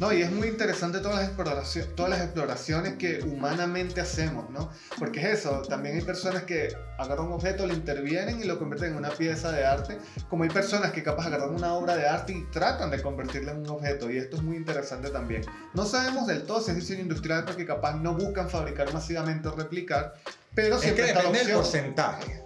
No, 0.00 0.12
y 0.12 0.22
es 0.22 0.30
muy 0.30 0.48
interesante 0.48 0.98
todas 0.98 1.16
las, 1.16 1.26
exploraciones, 1.26 1.94
todas 1.94 2.10
las 2.10 2.20
exploraciones 2.22 2.94
que 2.94 3.20
humanamente 3.22 4.00
hacemos, 4.00 4.50
¿no? 4.50 4.70
Porque 4.98 5.20
es 5.20 5.40
eso, 5.40 5.62
también 5.62 5.96
hay 5.96 6.02
personas 6.02 6.42
que 6.42 6.74
agarran 6.98 7.26
un 7.26 7.34
objeto, 7.34 7.66
lo 7.66 7.74
intervienen 7.74 8.40
y 8.40 8.44
lo 8.44 8.58
convierten 8.58 8.92
en 8.92 8.96
una 8.96 9.10
pieza 9.10 9.52
de 9.52 9.64
arte, 9.64 9.98
como 10.28 10.42
hay 10.44 10.50
personas 10.50 10.92
que 10.92 11.02
capaz 11.02 11.26
agarran 11.26 11.54
una 11.54 11.74
obra 11.74 11.96
de 11.96 12.08
arte 12.08 12.32
y 12.32 12.44
tratan 12.50 12.90
de 12.90 13.00
convertirla 13.02 13.52
en 13.52 13.58
un 13.58 13.70
objeto, 13.70 14.10
y 14.10 14.18
esto 14.18 14.36
es 14.36 14.42
muy 14.42 14.56
interesante 14.56 15.10
también. 15.10 15.42
No 15.74 15.86
sabemos 15.86 16.26
del 16.26 16.42
todo 16.42 16.60
si 16.60 16.72
es 16.72 16.76
diseño 16.76 17.02
industrial 17.02 17.44
porque 17.44 17.64
capaz 17.64 17.94
no 17.94 18.14
buscan 18.14 18.50
fabricar 18.50 18.92
masivamente 18.92 19.48
o 19.48 19.54
replicar, 19.54 20.14
pero 20.54 20.78
siempre 20.78 21.04
es 21.04 21.12
que 21.12 21.18
depende 21.18 21.44
del 21.44 21.54
porcentaje. 21.54 22.42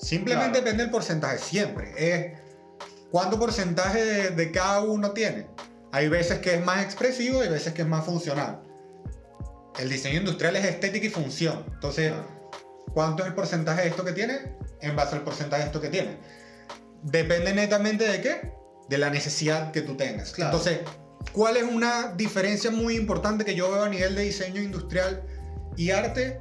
Simplemente 0.00 0.58
depende 0.58 0.82
del 0.84 0.90
porcentaje, 0.90 1.38
siempre. 1.38 1.92
Es 1.96 2.38
cuánto 3.10 3.38
porcentaje 3.38 4.02
de, 4.02 4.30
de 4.30 4.50
cada 4.50 4.80
uno 4.80 5.10
tiene. 5.10 5.46
Hay 5.92 6.08
veces 6.08 6.38
que 6.38 6.54
es 6.54 6.64
más 6.64 6.84
expresivo 6.84 7.44
y 7.44 7.48
veces 7.48 7.72
que 7.72 7.82
es 7.82 7.88
más 7.88 8.04
funcional. 8.04 8.62
El 9.78 9.88
diseño 9.88 10.18
industrial 10.18 10.56
es 10.56 10.64
estética 10.64 11.06
y 11.06 11.10
función. 11.10 11.64
Entonces, 11.74 12.12
¿cuánto 12.92 13.22
es 13.22 13.28
el 13.28 13.34
porcentaje 13.34 13.82
de 13.82 13.88
esto 13.88 14.04
que 14.04 14.12
tiene? 14.12 14.56
En 14.80 14.94
base 14.94 15.16
al 15.16 15.22
porcentaje 15.22 15.62
de 15.62 15.66
esto 15.66 15.80
que 15.80 15.88
tiene. 15.88 16.18
Depende 17.02 17.54
netamente 17.54 18.06
de 18.06 18.20
qué? 18.20 18.52
De 18.88 18.98
la 18.98 19.10
necesidad 19.10 19.72
que 19.72 19.82
tú 19.82 19.96
tengas. 19.96 20.38
Entonces, 20.38 20.80
¿cuál 21.32 21.56
es 21.56 21.64
una 21.64 22.12
diferencia 22.16 22.70
muy 22.70 22.96
importante 22.96 23.44
que 23.44 23.54
yo 23.54 23.70
veo 23.70 23.84
a 23.84 23.88
nivel 23.88 24.14
de 24.14 24.22
diseño 24.22 24.60
industrial 24.60 25.24
y 25.76 25.90
arte? 25.90 26.38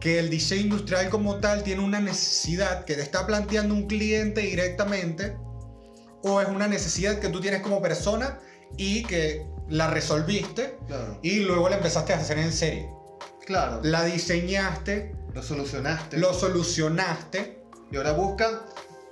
Que 0.00 0.18
el 0.18 0.30
diseño 0.30 0.62
industrial 0.62 1.10
como 1.10 1.40
tal 1.40 1.62
tiene 1.62 1.82
una 1.82 2.00
necesidad 2.00 2.84
que 2.86 2.94
te 2.94 3.02
está 3.02 3.26
planteando 3.26 3.74
un 3.74 3.86
cliente 3.86 4.40
directamente 4.40 5.36
o 6.22 6.40
es 6.40 6.48
una 6.48 6.68
necesidad 6.68 7.18
que 7.18 7.28
tú 7.28 7.40
tienes 7.40 7.60
como 7.60 7.82
persona 7.82 8.38
y 8.76 9.02
que 9.04 9.46
la 9.68 9.88
resolviste 9.88 10.76
y 11.22 11.40
luego 11.40 11.68
la 11.68 11.76
empezaste 11.76 12.12
a 12.12 12.16
hacer 12.16 12.38
en 12.38 12.52
serie. 12.52 12.88
Claro. 13.46 13.80
La 13.82 14.04
diseñaste. 14.04 15.14
Lo 15.34 15.42
solucionaste. 15.42 16.18
Lo 16.18 16.34
solucionaste. 16.34 17.62
Y 17.90 17.96
ahora 17.96 18.12
buscan 18.12 18.60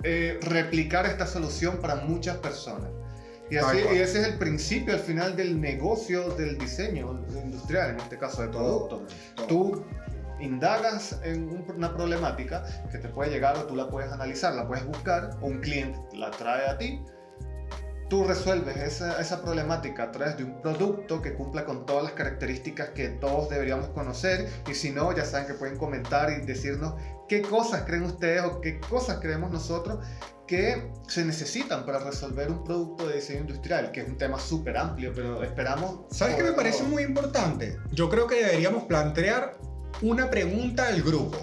eh, 0.03 0.39
replicar 0.41 1.05
esta 1.05 1.25
solución 1.25 1.77
para 1.77 1.95
muchas 1.95 2.37
personas. 2.37 2.89
Y, 3.49 3.57
así, 3.57 3.77
y 3.77 3.97
ese 3.97 4.21
es 4.21 4.27
el 4.27 4.37
principio 4.37 4.93
al 4.93 4.99
final 4.99 5.35
del 5.35 5.59
negocio 5.59 6.29
del 6.35 6.57
diseño 6.57 7.25
industrial, 7.43 7.91
en 7.91 7.99
este 7.99 8.17
caso 8.17 8.43
de 8.43 8.49
producto. 8.49 9.05
Tú 9.47 9.83
indagas 10.39 11.19
en 11.23 11.65
una 11.75 11.93
problemática 11.93 12.63
que 12.91 12.99
te 12.99 13.09
puede 13.09 13.31
llegar 13.31 13.57
o 13.57 13.63
tú 13.63 13.75
la 13.75 13.89
puedes 13.89 14.11
analizar, 14.11 14.53
la 14.53 14.67
puedes 14.67 14.85
buscar, 14.85 15.31
o 15.41 15.47
un 15.47 15.59
cliente 15.59 15.99
la 16.13 16.29
trae 16.31 16.67
a 16.69 16.77
ti 16.77 17.01
tú 18.09 18.23
resuelves 18.23 18.75
esa, 18.77 19.21
esa, 19.21 19.41
problemática 19.41 20.03
a 20.03 20.11
través 20.11 20.37
de 20.37 20.43
un 20.43 20.61
producto 20.61 21.21
que 21.21 21.33
cumpla 21.33 21.63
con 21.63 21.85
todas 21.85 22.03
las 22.03 22.13
características 22.13 22.89
que 22.89 23.09
todos 23.09 23.49
deberíamos 23.49 23.89
conocer 23.89 24.49
y 24.69 24.73
si 24.73 24.91
no, 24.91 25.15
ya 25.15 25.23
saben 25.23 25.47
que 25.47 25.53
pueden 25.53 25.77
comentar 25.77 26.31
y 26.31 26.45
decirnos 26.45 26.95
qué 27.27 27.41
cosas 27.41 27.83
creen 27.83 28.03
ustedes 28.03 28.41
o 28.43 28.59
qué 28.61 28.79
cosas 28.79 29.19
creemos 29.21 29.51
nosotros 29.51 29.99
que 30.47 30.91
se 31.07 31.23
necesitan 31.23 31.85
para 31.85 31.99
resolver 31.99 32.49
un 32.49 32.63
producto 32.63 33.07
de 33.07 33.17
diseño 33.17 33.41
industrial, 33.41 33.91
que 33.91 34.01
es 34.01 34.07
un 34.07 34.17
tema 34.17 34.39
súper 34.39 34.77
amplio, 34.77 35.11
pero 35.13 35.43
esperamos... 35.43 36.05
¿Sabes 36.09 36.37
qué 36.37 36.43
me 36.43 36.53
parece 36.53 36.83
muy 36.83 37.03
importante? 37.03 37.77
Yo 37.91 38.09
creo 38.09 38.25
que 38.25 38.43
deberíamos 38.43 38.85
plantear 38.85 39.59
una 40.01 40.31
pregunta 40.31 40.87
al 40.87 41.03
grupo. 41.03 41.37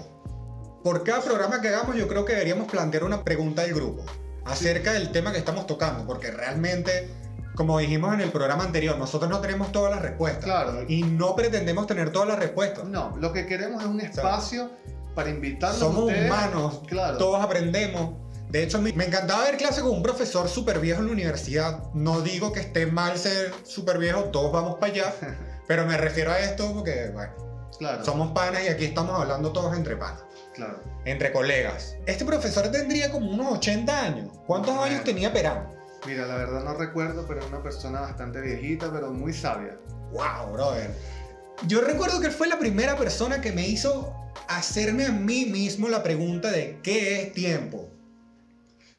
Por 0.83 1.05
cada 1.05 1.21
programa 1.21 1.61
que 1.61 1.69
hagamos, 1.69 1.95
yo 1.95 2.09
creo 2.09 2.25
que 2.25 2.33
deberíamos 2.33 2.69
plantear 2.69 3.05
una 3.05 3.23
pregunta 3.23 3.61
al 3.61 3.73
grupo 3.73 4.03
acerca 4.47 4.93
del 4.93 5.11
tema 5.11 5.31
que 5.31 5.37
estamos 5.37 5.67
tocando, 5.67 6.05
porque 6.05 6.31
realmente, 6.31 7.09
como 7.55 7.79
dijimos 7.79 8.13
en 8.13 8.21
el 8.21 8.31
programa 8.31 8.63
anterior, 8.63 8.97
nosotros 8.97 9.29
no 9.29 9.39
tenemos 9.39 9.71
todas 9.71 9.91
las 9.91 10.01
respuestas. 10.01 10.43
Claro. 10.43 10.85
Y 10.87 11.03
no 11.03 11.35
pretendemos 11.35 11.87
tener 11.87 12.11
todas 12.11 12.27
las 12.27 12.39
respuestas. 12.39 12.85
No, 12.85 13.15
lo 13.17 13.33
que 13.33 13.45
queremos 13.45 13.81
es 13.83 13.89
un 13.89 13.99
espacio 14.01 14.69
para 15.15 15.29
invitarnos 15.29 15.79
Somos 15.79 16.03
ustedes. 16.05 16.25
humanos, 16.25 16.81
claro. 16.87 17.17
todos 17.17 17.43
aprendemos. 17.43 18.15
De 18.49 18.63
hecho, 18.63 18.81
me 18.81 18.91
encantaba 18.91 19.43
ver 19.43 19.57
clase 19.57 19.81
con 19.81 19.91
un 19.91 20.01
profesor 20.01 20.47
súper 20.47 20.79
viejo 20.79 21.01
en 21.01 21.07
la 21.07 21.11
universidad. 21.11 21.83
No 21.93 22.21
digo 22.21 22.53
que 22.53 22.61
esté 22.61 22.85
mal 22.85 23.17
ser 23.17 23.53
súper 23.63 23.97
viejo, 23.97 24.25
todos 24.25 24.51
vamos 24.53 24.75
para 24.75 24.93
allá. 24.93 25.13
pero 25.67 25.85
me 25.85 25.97
refiero 25.97 26.31
a 26.31 26.39
esto 26.39 26.71
porque, 26.73 27.09
bueno, 27.13 27.47
Claro. 27.77 28.03
Somos 28.03 28.31
panas 28.31 28.63
y 28.63 28.69
aquí 28.69 28.85
estamos 28.85 29.19
hablando 29.19 29.51
todos 29.51 29.75
entre 29.75 29.95
panas. 29.95 30.21
Claro. 30.57 30.81
Entre 31.05 31.31
colegas. 31.31 31.95
Este 32.05 32.25
profesor 32.25 32.69
tendría 32.71 33.11
como 33.11 33.31
unos 33.31 33.53
80 33.59 34.01
años. 34.03 34.31
¿Cuántos 34.45 34.75
Bueno. 34.75 34.91
años 34.91 35.03
tenía 35.05 35.31
Perán? 35.31 35.69
Mira, 36.05 36.25
la 36.25 36.35
verdad 36.35 36.63
no 36.63 36.73
recuerdo, 36.73 37.25
pero 37.27 37.39
es 37.39 37.45
una 37.47 37.61
persona 37.63 38.01
bastante 38.01 38.41
viejita, 38.41 38.91
pero 38.91 39.11
muy 39.13 39.33
sabia. 39.33 39.77
Wow, 40.11 40.53
brother. 40.53 40.91
Yo 41.67 41.81
recuerdo 41.81 42.19
que 42.19 42.27
él 42.27 42.33
fue 42.33 42.47
la 42.47 42.59
primera 42.59 42.97
persona 42.97 43.39
que 43.39 43.51
me 43.51 43.67
hizo 43.67 44.13
hacerme 44.47 45.05
a 45.05 45.11
mí 45.11 45.45
mismo 45.45 45.89
la 45.89 46.03
pregunta 46.03 46.51
de 46.51 46.79
qué 46.83 47.21
es 47.21 47.33
tiempo. 47.33 47.89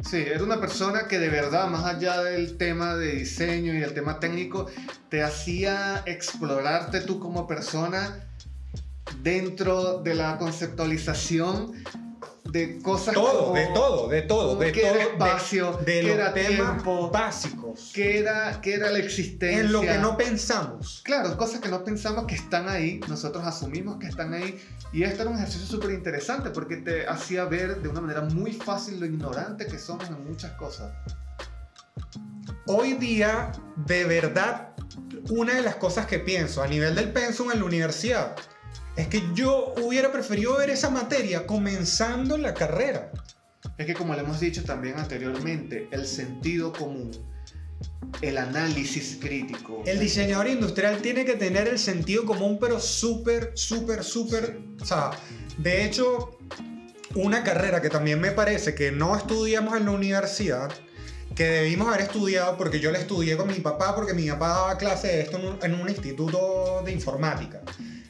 Sí, 0.09 0.16
era 0.27 0.44
una 0.44 0.61
persona 0.61 1.09
que 1.09 1.18
de 1.18 1.29
verdad, 1.29 1.66
más 1.66 1.85
allá 1.85 2.23
del 2.23 2.57
tema 2.57 2.94
de 2.94 3.12
diseño 3.12 3.75
y 3.75 3.83
el 3.83 3.94
tema 3.94 4.21
técnico, 4.21 4.66
te 5.09 5.25
hacía 5.25 6.03
explorarte 6.07 7.01
tú 7.01 7.18
como 7.18 7.49
persona 7.49 8.28
dentro 9.23 9.99
de 10.01 10.14
la 10.14 10.38
conceptualización 10.38 11.73
de 12.44 12.81
cosas 12.81 13.12
Todo, 13.12 13.40
como 13.47 13.55
de 13.57 13.66
todo, 13.75 14.09
de 14.09 14.23
todo, 14.23 14.57
de 14.57 14.73
qué 14.73 14.81
todo. 14.81 14.90
era 14.94 15.05
de- 15.05 15.11
espacio, 15.12 15.73
de, 15.85 15.85
qué 15.85 16.03
los 16.03 16.12
era 16.12 16.33
temas 16.33 16.49
tiempo, 16.73 17.11
básicos. 17.11 17.90
qué 17.94 18.18
era, 18.21 18.59
qué 18.62 18.73
era 18.75 18.90
la 18.90 18.99
existencia. 19.01 19.61
En 19.61 19.71
lo 19.71 19.83
que 19.83 19.99
no 19.99 20.16
pensamos. 20.16 21.03
Claro, 21.05 21.37
cosas 21.37 21.61
que 21.61 21.68
no 21.68 21.85
pensamos 21.85 22.25
que 22.25 22.37
están 22.37 22.68
ahí, 22.71 23.01
nosotros 23.07 23.44
asumimos 23.44 23.99
que 23.99 24.07
están 24.07 24.33
ahí. 24.33 24.59
Y 24.94 25.03
esto 25.03 25.23
era 25.23 25.31
un 25.31 25.37
ejercicio 25.37 25.66
súper 25.66 25.90
interesante 25.90 26.49
porque 26.49 26.79
te 26.79 27.07
hacía 27.07 27.44
ver 27.44 27.83
de 27.83 27.88
una 27.90 28.01
manera 28.01 28.23
muy 28.23 28.53
fácil 28.53 28.99
lo 28.99 29.05
ignorante 29.05 29.66
que 29.66 29.79
somos 29.79 30.09
en 30.09 30.25
muchas 30.27 30.53
cosas. 30.53 30.90
Hoy 32.66 32.94
día, 32.94 33.53
de 33.87 34.05
verdad, 34.05 34.71
una 35.31 35.55
de 35.55 35.62
las 35.62 35.77
cosas 35.77 36.07
que 36.07 36.18
pienso 36.18 36.62
a 36.62 36.66
nivel 36.66 36.94
del 36.94 37.12
pensum 37.12 37.51
en 37.53 37.59
la 37.61 37.64
universidad 37.66 38.37
es 38.99 39.07
que 39.07 39.23
yo 39.33 39.75
hubiera 39.81 40.11
preferido 40.11 40.57
ver 40.57 40.71
esa 40.71 40.91
materia 40.91 41.47
comenzando 41.47 42.37
la 42.37 42.53
carrera. 42.53 43.13
Es 43.79 43.87
que 43.87 43.95
como 43.95 44.13
le 44.13 44.23
hemos 44.23 44.41
dicho 44.41 44.65
también 44.65 44.99
anteriormente, 44.99 45.87
el 45.93 46.05
sentido 46.05 46.73
común, 46.73 47.13
el 48.23 48.37
análisis 48.37 49.19
crítico. 49.21 49.85
El 49.87 50.01
diseñador 50.01 50.49
industrial 50.49 51.01
tiene 51.01 51.25
que 51.25 51.35
tener 51.35 51.69
el 51.69 51.79
sentido 51.79 52.25
común, 52.25 52.59
pero 52.61 52.81
súper, 52.81 53.53
súper, 53.55 54.03
súper... 54.03 54.59
O 54.81 54.85
sea, 54.85 55.13
de 55.59 55.85
hecho, 55.85 56.37
una 57.15 57.45
carrera 57.45 57.81
que 57.81 57.91
también 57.91 58.21
me 58.21 58.33
parece 58.33 58.75
que 58.75 58.91
no 58.91 59.17
estudiamos 59.17 59.77
en 59.77 59.85
la 59.85 59.93
universidad, 59.93 60.73
que 61.37 61.45
debimos 61.45 61.87
haber 61.87 62.01
estudiado 62.01 62.57
porque 62.57 62.81
yo 62.81 62.91
la 62.91 62.99
estudié 62.99 63.37
con 63.37 63.47
mi 63.47 63.61
papá, 63.61 63.95
porque 63.95 64.13
mi 64.13 64.29
papá 64.29 64.49
daba 64.49 64.77
clase 64.77 65.07
de 65.07 65.21
esto 65.21 65.39
en 65.39 65.47
un, 65.47 65.59
en 65.63 65.75
un 65.81 65.89
instituto 65.89 66.83
de 66.85 66.91
informática. 66.91 67.63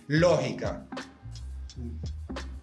Lógica. 0.09 0.85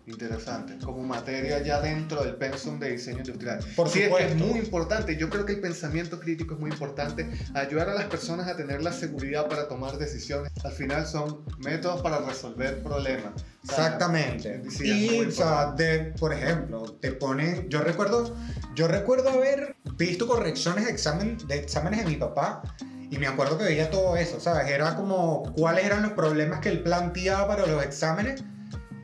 Interesante, 0.08 0.78
como 0.86 1.02
materia 1.02 1.64
ya 1.64 1.82
dentro 1.82 2.24
del 2.24 2.36
pensum 2.36 2.80
de 2.80 2.92
diseño 2.92 3.20
industrial. 3.20 3.60
Por 3.76 3.90
sí, 3.90 4.04
es 4.04 4.10
que 4.10 4.24
es 4.24 4.32
supuesto. 4.32 4.54
muy 4.54 4.60
importante. 4.60 5.18
Yo 5.18 5.32
creo 5.32 5.46
que 5.46 5.54
el 5.54 5.60
pensamiento 5.60 6.20
crítico 6.20 6.54
es 6.54 6.60
muy 6.60 6.70
importante. 6.70 7.28
Ayudar 7.56 7.90
a 7.90 7.96
las 7.96 8.06
personas 8.06 8.48
a 8.48 8.56
tener 8.56 8.84
la 8.84 8.94
seguridad 8.94 9.48
para 9.48 9.68
tomar 9.68 9.98
decisiones. 9.98 10.52
Al 10.64 10.74
final 10.74 11.08
son 11.08 11.44
métodos 11.58 12.02
para 12.04 12.20
resolver 12.20 12.84
problemas. 12.84 13.34
O 13.64 13.68
sea, 13.68 13.86
Exactamente. 13.86 14.70
Sí, 14.70 15.10
y, 15.10 15.26
o 15.26 15.32
sea, 15.32 15.72
de, 15.72 16.14
por 16.20 16.34
ejemplo, 16.34 16.84
te 17.02 17.12
ponen. 17.12 17.68
Yo 17.70 17.82
recuerdo, 17.82 18.36
yo 18.76 18.88
recuerdo 18.88 19.30
haber 19.30 19.76
visto 19.98 20.28
correcciones 20.28 20.86
de, 20.86 20.92
examen, 20.92 21.38
de 21.48 21.56
exámenes 21.58 22.06
de 22.06 22.12
mi 22.12 22.18
papá. 22.18 22.62
Y 23.10 23.18
me 23.18 23.28
acuerdo 23.28 23.58
que 23.58 23.66
veía 23.66 23.90
todo 23.90 24.18
eso, 24.18 24.40
¿sabes? 24.40 24.70
Era 24.70 24.96
como 24.96 25.54
cuáles 25.54 25.86
eran 25.86 26.02
los 26.02 26.14
problemas 26.14 26.60
que 26.60 26.70
él 26.70 26.82
planteaba 26.82 27.48
para 27.48 27.68
los 27.68 27.84
exámenes. 27.84 28.44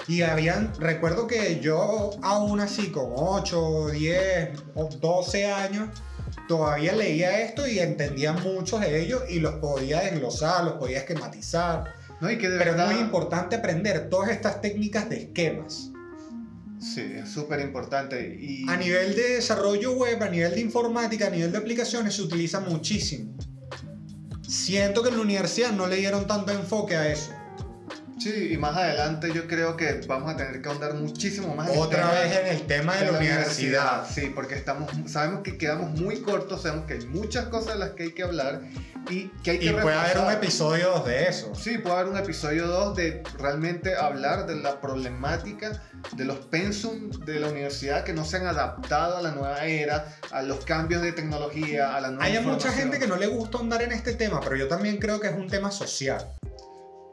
Y 0.07 0.23
habían, 0.23 0.73
recuerdo 0.79 1.27
que 1.27 1.59
yo 1.59 2.11
aún 2.23 2.59
así 2.59 2.91
con 2.91 3.11
8, 3.13 3.89
10 3.89 4.49
o 4.75 4.85
12 4.85 5.51
años, 5.51 5.89
todavía 6.47 6.93
leía 6.93 7.41
esto 7.41 7.67
y 7.67 7.79
entendía 7.79 8.33
muchos 8.33 8.81
de 8.81 9.01
ellos 9.01 9.21
y 9.29 9.39
los 9.39 9.55
podía 9.55 10.01
desglosar, 10.01 10.63
los 10.65 10.73
podía 10.73 10.99
esquematizar. 10.99 11.93
No, 12.19 12.29
y 12.31 12.37
que 12.37 12.49
de 12.49 12.57
Pero 12.57 12.71
verdad. 12.71 12.91
es 12.91 12.95
muy 12.95 13.03
importante 13.03 13.55
aprender 13.55 14.09
todas 14.09 14.31
estas 14.31 14.61
técnicas 14.61 15.09
de 15.09 15.23
esquemas. 15.23 15.91
Sí, 16.79 17.01
es 17.15 17.29
súper 17.29 17.59
importante. 17.59 18.37
Y... 18.39 18.67
A 18.67 18.75
nivel 18.75 19.15
de 19.15 19.35
desarrollo 19.35 19.93
web, 19.93 20.21
a 20.21 20.29
nivel 20.29 20.55
de 20.55 20.61
informática, 20.61 21.27
a 21.27 21.29
nivel 21.29 21.51
de 21.51 21.59
aplicaciones, 21.59 22.15
se 22.15 22.23
utiliza 22.23 22.59
muchísimo. 22.59 23.35
Siento 24.51 25.01
que 25.01 25.07
en 25.07 25.15
la 25.15 25.21
universidad 25.21 25.71
no 25.71 25.87
le 25.87 25.95
dieron 25.95 26.27
tanto 26.27 26.51
enfoque 26.51 26.97
a 26.97 27.07
eso. 27.09 27.31
Sí, 28.21 28.49
y 28.51 28.57
más 28.57 28.77
adelante 28.77 29.31
yo 29.33 29.47
creo 29.47 29.75
que 29.75 30.01
vamos 30.05 30.31
a 30.31 30.37
tener 30.37 30.61
que 30.61 30.69
ahondar 30.69 30.93
muchísimo 30.93 31.55
más 31.55 31.71
Otra 31.75 32.11
vez 32.11 32.37
en 32.37 32.47
el 32.55 32.67
tema 32.67 32.95
de 32.95 33.11
la 33.11 33.17
universidad. 33.17 34.05
Sí, 34.07 34.31
porque 34.35 34.53
estamos, 34.53 34.91
sabemos 35.07 35.41
que 35.41 35.57
quedamos 35.57 35.99
muy 35.99 36.21
cortos, 36.21 36.61
sabemos 36.61 36.85
que 36.85 36.93
hay 36.93 37.05
muchas 37.07 37.45
cosas 37.45 37.73
de 37.73 37.79
las 37.79 37.89
que 37.91 38.03
hay 38.03 38.11
que 38.11 38.21
hablar 38.21 38.61
y 39.09 39.29
que 39.43 39.51
hay 39.51 39.59
que 39.59 39.65
Y 39.65 39.73
puede 39.73 39.95
haber 39.95 40.19
un 40.19 40.31
episodio 40.31 40.91
2 40.91 41.05
de 41.07 41.27
eso. 41.29 41.55
Sí, 41.55 41.79
puede 41.79 41.95
haber 41.95 42.11
un 42.11 42.17
episodio 42.17 42.67
2 42.67 42.95
de 42.95 43.23
realmente 43.39 43.95
hablar 43.95 44.45
de 44.45 44.55
la 44.57 44.79
problemática 44.79 45.81
de 46.15 46.25
los 46.25 46.45
pensum 46.45 47.09
de 47.25 47.39
la 47.39 47.49
universidad 47.49 48.03
que 48.03 48.13
no 48.13 48.23
se 48.23 48.37
han 48.37 48.45
adaptado 48.45 49.17
a 49.17 49.23
la 49.23 49.31
nueva 49.31 49.65
era, 49.65 50.15
a 50.29 50.43
los 50.43 50.63
cambios 50.63 51.01
de 51.01 51.11
tecnología, 51.11 51.95
a 51.95 52.01
la 52.01 52.09
nueva 52.09 52.25
Hay 52.25 52.39
mucha 52.41 52.71
gente 52.71 52.99
que 52.99 53.07
no 53.07 53.15
le 53.15 53.25
gusta 53.25 53.57
andar 53.57 53.81
en 53.81 53.91
este 53.91 54.13
tema, 54.13 54.41
pero 54.41 54.55
yo 54.57 54.67
también 54.67 54.97
creo 54.97 55.19
que 55.19 55.27
es 55.27 55.33
un 55.33 55.47
tema 55.47 55.71
social. 55.71 56.23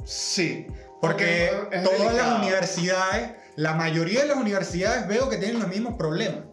Sí. 0.04 0.66
Porque 1.00 1.46
es 1.70 1.82
todas 1.84 1.98
las 2.00 2.08
delicado. 2.14 2.36
universidades, 2.38 3.30
la 3.56 3.74
mayoría 3.74 4.22
de 4.22 4.28
las 4.28 4.36
universidades 4.36 5.06
veo 5.08 5.28
que 5.28 5.36
tienen 5.36 5.60
los 5.60 5.68
mismos 5.68 5.94
problemas. 5.96 6.44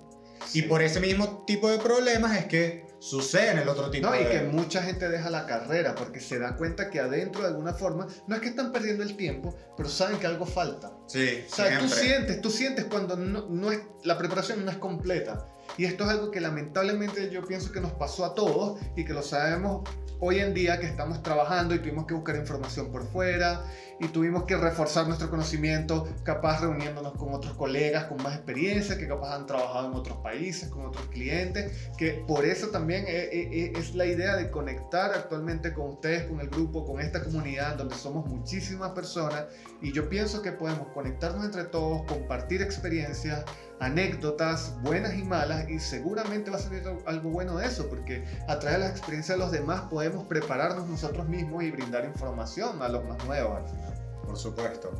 Y 0.53 0.61
Sí. 0.61 0.61
por 0.63 0.81
ese 0.81 0.99
mismo 0.99 1.43
tipo 1.45 1.69
de 1.69 1.79
problemas 1.79 2.37
es 2.37 2.45
que 2.45 2.85
suceden 2.99 3.57
el 3.59 3.67
otro 3.69 3.91
tipo 3.91 4.07
No, 4.07 4.13
de... 4.13 4.21
y 4.21 4.25
que 4.25 4.41
mucha 4.43 4.81
gente 4.81 5.09
deja 5.09 5.29
la 5.29 5.45
carrera 5.45 5.93
porque 5.95 6.19
se 6.19 6.39
da 6.39 6.55
cuenta 6.55 6.89
que 6.89 6.99
adentro 6.99 7.41
de 7.41 7.49
alguna 7.49 7.73
forma 7.73 8.07
no 8.27 8.35
es 8.35 8.41
que 8.41 8.47
están 8.49 8.71
perdiendo 8.71 9.03
el 9.03 9.15
tiempo, 9.17 9.55
pero 9.75 9.89
saben 9.89 10.17
que 10.17 10.27
algo 10.27 10.45
falta. 10.45 10.91
Sí, 11.07 11.43
O 11.51 11.55
sea, 11.55 11.79
tú 11.79 11.87
siempre. 11.87 11.99
sientes, 11.99 12.41
tú 12.41 12.49
sientes 12.49 12.85
cuando 12.85 13.15
no, 13.15 13.47
no 13.49 13.71
es, 13.71 13.81
la 14.03 14.17
preparación 14.17 14.63
no 14.65 14.71
es 14.71 14.77
completa. 14.77 15.45
Y 15.77 15.85
esto 15.85 16.05
es 16.05 16.11
algo 16.11 16.31
que 16.31 16.39
lamentablemente 16.41 17.29
yo 17.31 17.43
pienso 17.45 17.71
que 17.71 17.79
nos 17.81 17.91
pasó 17.93 18.23
a 18.25 18.33
todos 18.33 18.79
y 18.95 19.03
que 19.03 19.13
lo 19.13 19.21
sabemos 19.23 19.87
hoy 20.19 20.39
en 20.39 20.53
día 20.53 20.79
que 20.79 20.85
estamos 20.85 21.21
trabajando 21.21 21.75
y 21.75 21.79
tuvimos 21.79 22.05
que 22.05 22.13
buscar 22.13 22.35
información 22.37 22.91
por 22.91 23.05
fuera 23.05 23.63
y 23.99 24.07
tuvimos 24.09 24.43
que 24.43 24.57
reforzar 24.57 25.07
nuestro 25.07 25.29
conocimiento, 25.29 26.07
capaz 26.23 26.61
reuniéndonos 26.61 27.13
con 27.13 27.33
otros 27.33 27.53
colegas 27.53 28.05
con 28.05 28.21
más 28.21 28.35
experiencia, 28.35 28.97
que 28.97 29.07
capaz 29.07 29.35
han 29.35 29.45
trabajado 29.45 29.89
en 29.89 29.95
otros 29.95 30.17
países, 30.17 30.69
con 30.69 30.85
otros 30.85 31.05
clientes, 31.07 31.89
que 31.97 32.23
por 32.27 32.45
eso 32.45 32.67
también 32.67 33.05
eh, 33.07 33.29
eh, 33.31 33.73
es 33.75 33.95
la 33.95 34.05
idea 34.05 34.35
de 34.35 34.51
conectar 34.51 35.11
actualmente 35.13 35.73
con 35.73 35.91
ustedes, 35.91 36.23
con 36.23 36.39
el 36.41 36.49
grupo, 36.49 36.85
con 36.85 36.99
esta 36.99 37.23
comunidad 37.23 37.75
donde 37.75 37.95
somos 37.95 38.25
muchísimas 38.27 38.91
personas 38.91 39.45
y 39.81 39.91
yo 39.93 40.09
pienso 40.09 40.41
que 40.41 40.51
podemos 40.51 40.87
conectarnos 40.89 41.45
entre 41.45 41.63
todos, 41.65 42.03
compartir 42.03 42.61
experiencias, 42.61 43.45
anécdotas 43.79 44.73
buenas 44.81 45.15
y 45.15 45.23
malas 45.23 45.69
y 45.69 45.79
seguramente 45.79 46.49
va 46.49 46.57
a 46.57 46.59
salir 46.59 46.83
algo 47.05 47.29
bueno 47.29 47.57
de 47.57 47.67
eso 47.67 47.87
porque 47.89 48.23
a 48.47 48.59
través 48.59 48.79
de 48.79 48.85
las 48.85 48.91
experiencias 48.91 49.37
de 49.37 49.43
los 49.43 49.51
demás 49.51 49.81
podemos 49.89 50.25
prepararnos 50.25 50.87
nosotros 50.87 51.27
mismos 51.27 51.63
y 51.63 51.71
brindar 51.71 52.05
información 52.05 52.81
a 52.81 52.89
los 52.89 53.03
más 53.05 53.23
nuevos 53.25 53.57
al 53.57 53.65
final. 53.65 53.84
Por 54.25 54.37
supuesto. 54.37 54.91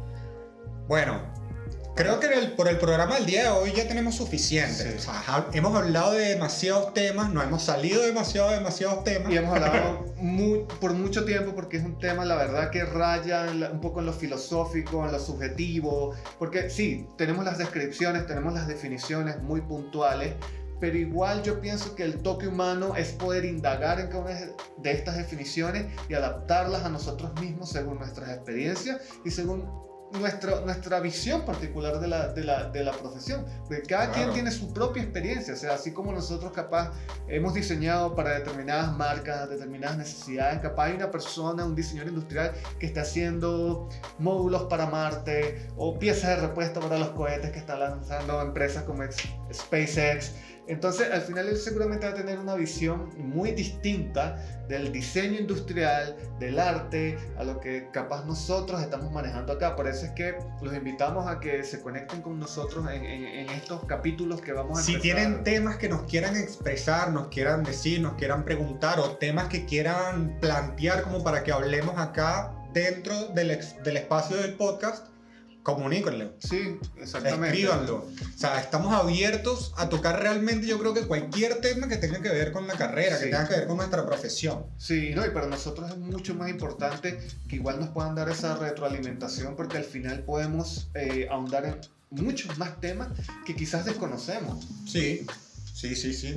Bueno, 0.88 1.20
creo 1.96 2.20
que 2.20 2.28
el- 2.28 2.52
por 2.54 2.68
el 2.68 2.78
programa 2.78 3.16
del 3.16 3.26
día 3.26 3.44
de 3.44 3.50
hoy 3.50 3.72
ya 3.74 3.88
tenemos 3.88 4.16
suficiente. 4.16 4.92
Sí. 4.92 4.98
O 4.98 5.02
sea, 5.02 5.48
hemos 5.54 5.76
hablado 5.76 6.12
de 6.14 6.26
demasiados 6.30 6.94
temas, 6.94 7.32
no 7.34 7.42
hemos 7.42 7.64
salido 7.64 8.02
demasiado 8.04 8.50
de 8.50 8.58
demasiados 8.58 9.04
temas. 9.04 9.32
Y 9.32 9.38
hemos 9.38 9.56
hablado 9.56 10.06
mu- 10.18 10.68
por 10.80 10.94
mucho 10.94 11.26
tiempo 11.26 11.54
porque 11.56 11.78
es 11.78 11.84
un 11.84 11.98
tema, 11.98 12.24
la 12.26 12.36
verdad, 12.36 12.70
que 12.70 12.84
raya 12.86 13.46
la- 13.46 13.72
un 13.72 13.82
poco 13.82 14.00
en 14.02 14.06
lo 14.08 14.14
filosófico, 14.14 15.06
en 15.06 15.12
lo 15.12 15.20
subjetivo, 15.20 16.14
porque 16.38 16.70
sí, 16.70 17.08
tenemos 17.18 17.44
las 17.46 17.58
descripciones, 17.58 18.28
tenemos 18.28 18.54
las 18.54 18.68
definiciones 18.68 19.42
muy 19.42 19.62
puntuales, 19.62 20.34
pero 20.80 20.98
igual 20.98 21.42
yo 21.44 21.62
pienso 21.62 21.96
que 21.96 22.04
el 22.04 22.22
toque 22.22 22.48
humano 22.48 22.96
es 22.96 23.10
poder 23.14 23.46
indagar 23.46 24.00
en 24.00 24.08
cada 24.08 24.20
una 24.24 24.32
de 24.78 24.92
estas 24.92 25.18
definiciones 25.18 25.86
y 26.10 26.14
adaptarlas 26.14 26.84
a 26.84 26.90
nosotros 26.90 27.32
mismos 27.40 27.70
según 27.70 27.98
nuestras 28.00 28.30
experiencias 28.30 29.02
y 29.24 29.32
según 29.32 29.86
nuestra, 30.20 30.62
nuestra 30.62 31.00
visión 31.02 31.42
particular 31.46 32.00
de 32.00 32.08
la, 32.08 32.28
de, 32.32 32.44
la, 32.44 32.70
de 32.70 32.84
la 32.84 32.92
profesión. 32.94 33.44
Porque 33.68 33.82
cada 33.82 34.06
quien 34.12 34.16
Claro. 34.26 34.34
tiene 34.34 34.52
su 34.52 34.72
propia 34.72 35.04
experiencia, 35.04 35.54
o 35.56 35.58
sea, 35.58 35.74
así 35.74 35.92
como 35.92 36.14
nosotros 36.14 36.54
capaz 36.54 36.92
hemos 37.28 37.54
diseñado 37.54 38.16
para 38.16 38.30
determinadas 38.40 38.96
marcas, 38.96 39.50
determinadas 39.50 39.98
necesidades. 39.98 40.60
Capaz 40.62 40.86
hay 40.86 40.94
una 40.96 41.12
persona, 41.12 41.66
un 41.66 41.76
diseñador 41.76 42.10
industrial 42.10 42.52
que 42.80 42.86
está 42.86 43.02
haciendo 43.02 43.90
módulos 44.20 44.64
para 44.70 44.86
Marte 44.86 45.68
o 45.76 45.98
piezas 46.00 46.30
de 46.30 46.48
repuesto 46.48 46.80
para 46.80 46.98
los 46.98 47.10
cohetes 47.10 47.52
que 47.52 47.60
están 47.60 47.80
lanzando 47.82 48.42
empresas 48.42 48.84
como 48.84 49.04
ex- 49.04 49.28
SpaceX. 49.54 50.32
Entonces, 50.68 51.12
al 51.12 51.22
final 51.22 51.48
él 51.48 51.58
seguramente 51.58 52.06
va 52.08 52.14
a 52.14 52.16
tener 52.16 52.40
una 52.40 52.56
visión 52.56 53.10
muy 53.18 53.52
distinta 53.52 54.38
del 54.68 54.92
diseño 54.92 55.40
industrial, 55.40 56.16
del 56.40 56.60
arte, 56.60 57.18
a 57.38 57.44
lo 57.44 57.60
que 57.60 57.90
capaz 57.92 58.26
nosotros 58.26 58.82
estamos 58.82 59.12
manejando 59.12 59.54
acá. 59.54 59.76
Por 59.76 59.88
eso 59.88 60.06
es 60.08 60.12
que 60.14 60.36
los 60.62 60.74
invitamos 60.74 61.28
a 61.28 61.40
que 61.40 61.64
se 61.64 61.80
conecten 61.82 62.22
con 62.22 62.40
nosotros 62.40 62.86
en, 62.90 63.06
en- 63.06 63.26
en 63.26 63.50
estos 63.52 63.86
capítulos 63.86 64.42
que 64.42 64.54
vamos 64.54 64.80
a 64.80 64.82
Si 64.82 64.96
empezar. 64.96 65.16
tienen 65.18 65.44
temas 65.44 65.78
que 65.78 65.88
nos 65.88 66.04
quieran 66.04 66.36
expresar, 66.36 67.12
nos 67.12 67.28
quieran 67.28 67.64
decir, 67.64 68.02
nos 68.02 68.14
quieran 68.16 68.44
preguntar 68.44 69.00
o 69.00 69.12
temas 69.18 69.48
que 69.50 69.66
quieran 69.66 70.38
plantear 70.42 71.04
como 71.04 71.24
para 71.24 71.44
que 71.44 71.52
hablemos 71.52 71.98
acá 72.00 72.52
dentro 72.74 73.28
del 73.30 73.52
espacio 73.52 74.36
del 74.38 74.56
podcast, 74.56 75.08
comuníquenlo. 75.66 76.32
Sí, 76.40 76.80
exactamente. 77.02 77.48
Escríbanlo. 77.48 77.96
O 78.06 78.38
sea, 78.38 78.60
estamos 78.62 78.94
abiertos 78.94 79.74
a 79.78 79.90
tocar 79.90 80.22
realmente, 80.22 80.68
yo 80.68 80.78
creo 80.80 80.94
que 80.94 81.02
cualquier 81.08 81.60
tema 81.60 81.88
que 81.90 81.98
tenga 81.98 82.22
que 82.22 82.30
ver 82.30 82.52
con 82.52 82.68
la 82.68 82.76
carrera, 82.76 83.18
que 83.18 83.26
Sí. 83.26 83.32
tenga 83.32 83.48
que 83.48 83.56
ver 83.56 83.68
con 83.68 83.78
nuestra 83.78 84.06
profesión. 84.06 84.68
Sí, 84.78 85.12
no, 85.16 85.26
y 85.26 85.32
para 85.32 85.48
nosotros 85.48 85.90
es 85.90 85.98
mucho 85.98 86.36
más 86.36 86.50
importante 86.52 87.18
que 87.50 87.56
igual 87.56 87.80
nos 87.80 87.90
puedan 87.90 88.14
dar 88.14 88.30
esa 88.30 88.56
retroalimentación 88.56 89.56
porque 89.56 89.78
al 89.78 89.84
final 89.86 90.20
podemos 90.24 90.88
eh, 90.94 91.28
ahondar 91.32 91.66
en 91.66 91.82
muchos 92.12 92.56
más 92.60 92.80
temas 92.80 93.08
que 93.48 93.56
quizás 93.56 93.86
desconocemos. 93.86 94.64
Sí, 94.88 95.26
sí, 95.74 95.96
sí, 95.96 96.14
sí. 96.14 96.36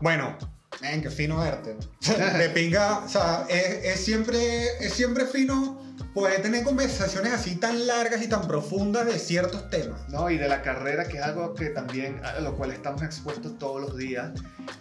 Bueno, 0.00 0.38
ven, 0.80 1.02
qué 1.02 1.10
fino 1.10 1.38
verte. 1.38 1.74
De 2.38 2.48
pinga, 2.50 2.98
o 2.98 3.08
sea, 3.08 3.44
es, 3.48 3.84
es 3.86 4.04
siempre, 4.04 4.38
es 4.78 4.92
siempre 4.92 5.26
fino 5.26 5.80
poder 6.14 6.42
tener 6.42 6.64
conversaciones 6.64 7.32
así 7.32 7.56
tan 7.56 7.86
largas 7.86 8.22
y 8.22 8.28
tan 8.28 8.46
profundas 8.46 9.06
de 9.06 9.18
ciertos 9.18 9.70
temas. 9.70 10.08
¿no? 10.08 10.30
Y 10.30 10.38
de 10.38 10.48
la 10.48 10.62
carrera, 10.62 11.06
que 11.06 11.18
es 11.18 11.22
algo 11.22 11.54
que 11.54 11.70
también, 11.70 12.20
a 12.24 12.40
lo 12.40 12.56
cual 12.56 12.72
estamos 12.72 13.02
expuestos 13.02 13.58
todos 13.58 13.80
los 13.80 13.96
días. 13.96 14.32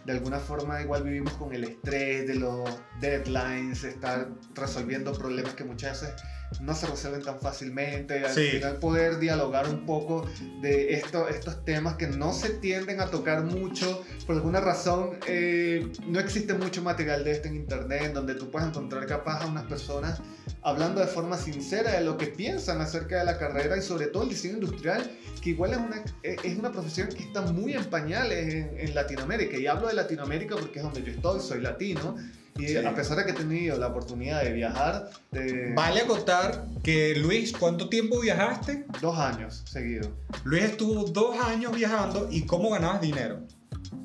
De 0.05 0.13
alguna 0.13 0.39
forma 0.39 0.81
igual 0.81 1.03
vivimos 1.03 1.33
con 1.33 1.53
el 1.53 1.63
estrés 1.63 2.27
de 2.27 2.35
los 2.35 2.69
deadlines, 2.99 3.83
estar 3.83 4.29
resolviendo 4.55 5.13
problemas 5.13 5.53
que 5.53 5.63
muchas 5.63 6.01
veces 6.01 6.21
no 6.61 6.75
se 6.75 6.87
resuelven 6.87 7.21
tan 7.23 7.39
fácilmente. 7.39 8.25
Al 8.25 8.33
Sí. 8.33 8.47
final 8.51 8.77
poder 8.77 9.19
dialogar 9.19 9.67
un 9.69 9.85
poco 9.85 10.27
de 10.61 10.93
esto, 10.93 11.27
estos 11.29 11.63
temas 11.65 11.95
que 11.95 12.07
no 12.07 12.33
se 12.33 12.49
tienden 12.49 12.99
a 13.01 13.05
tocar 13.07 13.43
mucho. 13.43 14.03
Por 14.25 14.35
alguna 14.35 14.59
razón 14.59 15.11
eh, 15.27 15.91
no 16.07 16.19
existe 16.19 16.53
mucho 16.53 16.81
material 16.81 17.23
de 17.23 17.31
esto 17.31 17.47
en 17.47 17.55
internet 17.55 18.13
donde 18.13 18.35
tú 18.35 18.49
puedes 18.51 18.67
encontrar 18.69 19.05
capaz 19.05 19.43
a 19.43 19.47
unas 19.47 19.65
personas 19.65 20.21
hablando 20.61 20.99
de 20.99 21.07
forma 21.07 21.37
sincera 21.37 21.91
de 21.93 22.01
lo 22.01 22.17
que 22.17 22.27
piensan 22.27 22.81
acerca 22.81 23.19
de 23.19 23.25
la 23.25 23.37
carrera 23.37 23.77
y 23.77 23.81
sobre 23.81 24.07
todo 24.07 24.23
el 24.23 24.29
diseño 24.29 24.55
industrial, 24.55 25.09
que 25.41 25.51
igual 25.51 25.71
es 25.71 25.77
una, 25.77 26.03
eh, 26.23 26.35
es 26.43 26.57
una 26.57 26.71
profesión 26.71 27.07
que 27.09 27.23
está 27.23 27.41
muy 27.43 27.73
en 27.73 27.85
pañales 27.85 28.53
en, 28.53 28.77
en 28.77 28.93
Latinoamérica. 28.95 29.57
Y 29.57 29.67
hablo 29.67 29.87
de 29.87 29.93
Latinoamérica 29.93 30.55
porque 30.57 30.79
es 30.79 30.83
donde 30.83 31.01
yo 31.03 31.11
estoy, 31.13 31.39
soy 31.39 31.61
latino. 31.61 32.17
Y 32.59 32.67
Sí. 32.67 32.77
a 32.77 32.93
pesar 32.93 33.17
de 33.17 33.25
que 33.25 33.31
he 33.31 33.33
tenido 33.35 33.77
la 33.77 33.87
oportunidad 33.87 34.43
de 34.43 34.51
viajar 34.53 35.09
de 35.31 35.73
Vale 35.75 36.01
acotar 36.01 36.65
que 36.83 37.15
Luis, 37.15 37.53
¿cuánto 37.57 37.87
tiempo 37.89 38.19
viajaste? 38.19 38.85
dos 39.01 39.17
años 39.17 39.63
seguidos, 39.65 40.09
Luis 40.43 40.63
estuvo 40.63 41.03
dos 41.05 41.37
años 41.39 41.71
viajando 41.73 42.27
y 42.31 42.45
¿cómo 42.45 42.69
ganabas 42.71 43.01
dinero? 43.01 43.39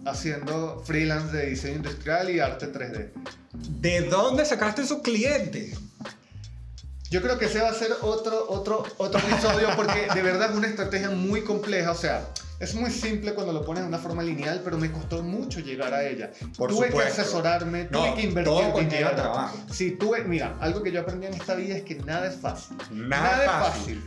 haciendo 0.07 0.83
freelance 0.87 1.35
de 1.37 1.47
diseño 1.47 1.77
industrial 1.77 2.31
y 2.31 2.39
arte 2.41 2.67
3D. 2.73 3.11
¿De 3.81 4.03
dónde 4.03 4.45
sacaste 4.45 4.83
esos 4.83 5.01
clientes? 5.03 5.79
Yo 7.11 7.23
creo 7.23 7.39
que 7.39 7.47
ese 7.47 7.61
va 7.61 7.69
a 7.71 7.75
ser 7.75 7.93
otro, 8.03 8.47
otro, 8.51 8.85
otro 8.99 9.21
episodio 9.21 9.69
porque 9.77 10.09
de 10.13 10.23
verdad 10.23 10.51
es 10.51 10.57
una 10.57 10.67
estrategia 10.67 11.11
muy 11.11 11.43
compleja. 11.43 11.93
O 11.93 11.95
sea, 11.95 12.27
es 12.65 12.75
muy 12.75 12.91
simple 12.91 13.35
cuando 13.35 13.53
lo 13.53 13.65
pones 13.65 13.83
de 13.83 13.89
una 13.89 13.99
forma 13.99 14.23
lineal, 14.23 14.61
pero 14.65 14.77
me 14.79 14.91
costó 14.91 15.23
mucho 15.23 15.61
llegar 15.61 15.95
a 15.95 16.05
ella. 16.07 16.31
Por 16.57 16.71
tuve 16.71 16.89
supuesto. 16.89 17.15
que 17.15 17.21
asesorarme, 17.23 17.85
tuve 17.85 18.09
No, 18.11 18.15
que 18.15 18.23
invertir 18.23 18.53
todo 18.53 18.79
dinero. 18.81 19.11
trabajo. 19.15 19.57
Sí, 19.73 19.93
tuve, 19.93 20.25
mira, 20.25 20.57
algo 20.61 20.83
que 20.83 20.91
yo 20.93 21.01
aprendí 21.01 21.27
en 21.27 21.35
esta 21.35 21.55
vida 21.55 21.77
es 21.77 21.83
que 21.85 21.95
nada 21.97 22.27
es 22.29 22.37
fácil. 22.37 22.77
Nada, 22.91 23.45
es 23.45 23.51
fácil. 23.51 24.03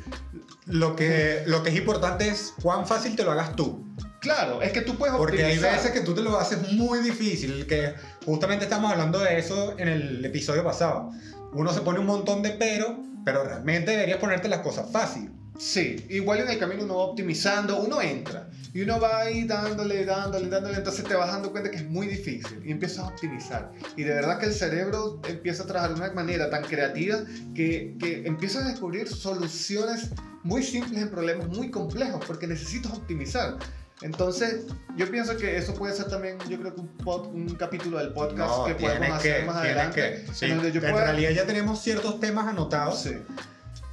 Lo 0.65 0.95
que, 0.95 1.43
lo 1.45 1.63
que 1.63 1.69
es 1.69 1.75
importante 1.77 2.27
es 2.27 2.53
cuán 2.61 2.85
fácil 2.85 3.15
te 3.15 3.23
lo 3.23 3.31
hagas 3.31 3.55
tú. 3.55 3.85
Claro, 4.19 4.61
es 4.61 4.71
que 4.73 4.81
tú 4.81 4.97
puedes 4.97 5.15
Porque 5.15 5.37
hay 5.45 5.53
optimizar. 5.53 5.75
veces 5.77 5.91
que 5.91 6.01
tú 6.01 6.13
te 6.13 6.21
lo 6.21 6.37
haces 6.37 6.71
muy 6.73 6.99
difícil, 6.99 7.65
que 7.67 7.93
justamente 8.25 8.65
estamos 8.65 8.91
hablando 8.91 9.19
de 9.19 9.37
eso 9.39 9.75
en 9.77 9.87
el 9.87 10.25
episodio 10.25 10.63
pasado. 10.63 11.11
Uno 11.53 11.71
se 11.71 11.81
pone 11.81 11.99
un 11.99 12.07
montón 12.07 12.41
de 12.41 12.49
pero, 12.51 12.97
pero 13.23 13.43
realmente 13.43 13.91
deberías 13.91 14.17
ponerte 14.19 14.49
las 14.49 14.59
cosas 14.59 14.91
fácil. 14.91 15.31
Sí, 15.57 16.05
igual 16.09 16.39
en 16.41 16.49
el 16.49 16.59
camino 16.59 16.83
uno 16.83 16.97
va 16.97 17.03
optimizando, 17.03 17.79
uno 17.81 17.99
entra 18.01 18.49
y 18.73 18.81
uno 18.81 18.99
va 18.99 19.21
ahí 19.21 19.43
dándole, 19.45 20.05
dándole, 20.05 20.49
dándole, 20.49 20.77
entonces 20.77 21.03
te 21.03 21.15
vas 21.15 21.31
dando 21.31 21.51
cuenta 21.51 21.71
que 21.71 21.77
es 21.77 21.85
muy 21.85 22.05
difícil 22.05 22.61
y 22.63 22.71
empiezas 22.71 22.99
a 22.99 23.07
optimizar. 23.07 23.71
Y 23.95 24.03
de 24.03 24.13
verdad 24.13 24.37
que 24.39 24.45
el 24.45 24.53
cerebro 24.53 25.19
empieza 25.27 25.63
a 25.63 25.65
trabajar 25.65 25.95
de 25.95 26.01
una 26.03 26.13
manera 26.13 26.49
tan 26.51 26.63
creativa 26.63 27.19
que, 27.55 27.95
que 27.99 28.27
empiezas 28.27 28.65
a 28.65 28.69
descubrir 28.69 29.07
soluciones 29.07 30.09
muy 30.43 30.61
simples 30.61 31.01
en 31.01 31.09
problemas 31.09 31.47
muy 31.47 31.71
complejos 31.71 32.23
porque 32.27 32.45
necesitas 32.45 32.91
optimizar. 32.93 33.57
Entonces, 34.03 34.65
yo 34.95 35.09
pienso 35.09 35.35
que 35.37 35.57
eso 35.57 35.73
puede 35.73 35.95
ser 35.95 36.05
también, 36.07 36.37
yo 36.47 36.59
creo 36.59 36.75
que 36.75 36.81
un, 36.81 36.97
pod- 36.99 37.29
un 37.33 37.47
capítulo 37.55 37.97
del 37.97 38.13
podcast 38.13 38.67
que 38.67 38.75
podemos 38.75 39.09
hacer 39.17 39.39
que, 39.39 39.45
más 39.47 39.55
adelante. 39.55 40.23
que. 40.27 40.33
Sí, 40.33 40.45
en 40.45 40.57
donde 40.57 40.71
yo 40.71 40.81
en 40.81 40.91
pueda- 40.91 41.05
realidad 41.05 41.31
ya 41.31 41.47
tenemos 41.47 41.81
ciertos 41.81 42.19
temas 42.19 42.45
anotados. 42.47 43.01
Sí. 43.01 43.13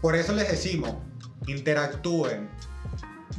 Por 0.03 0.15
eso 0.15 0.35
les 0.35 0.51
decimos, 0.51 0.97
interactúen. 1.47 2.49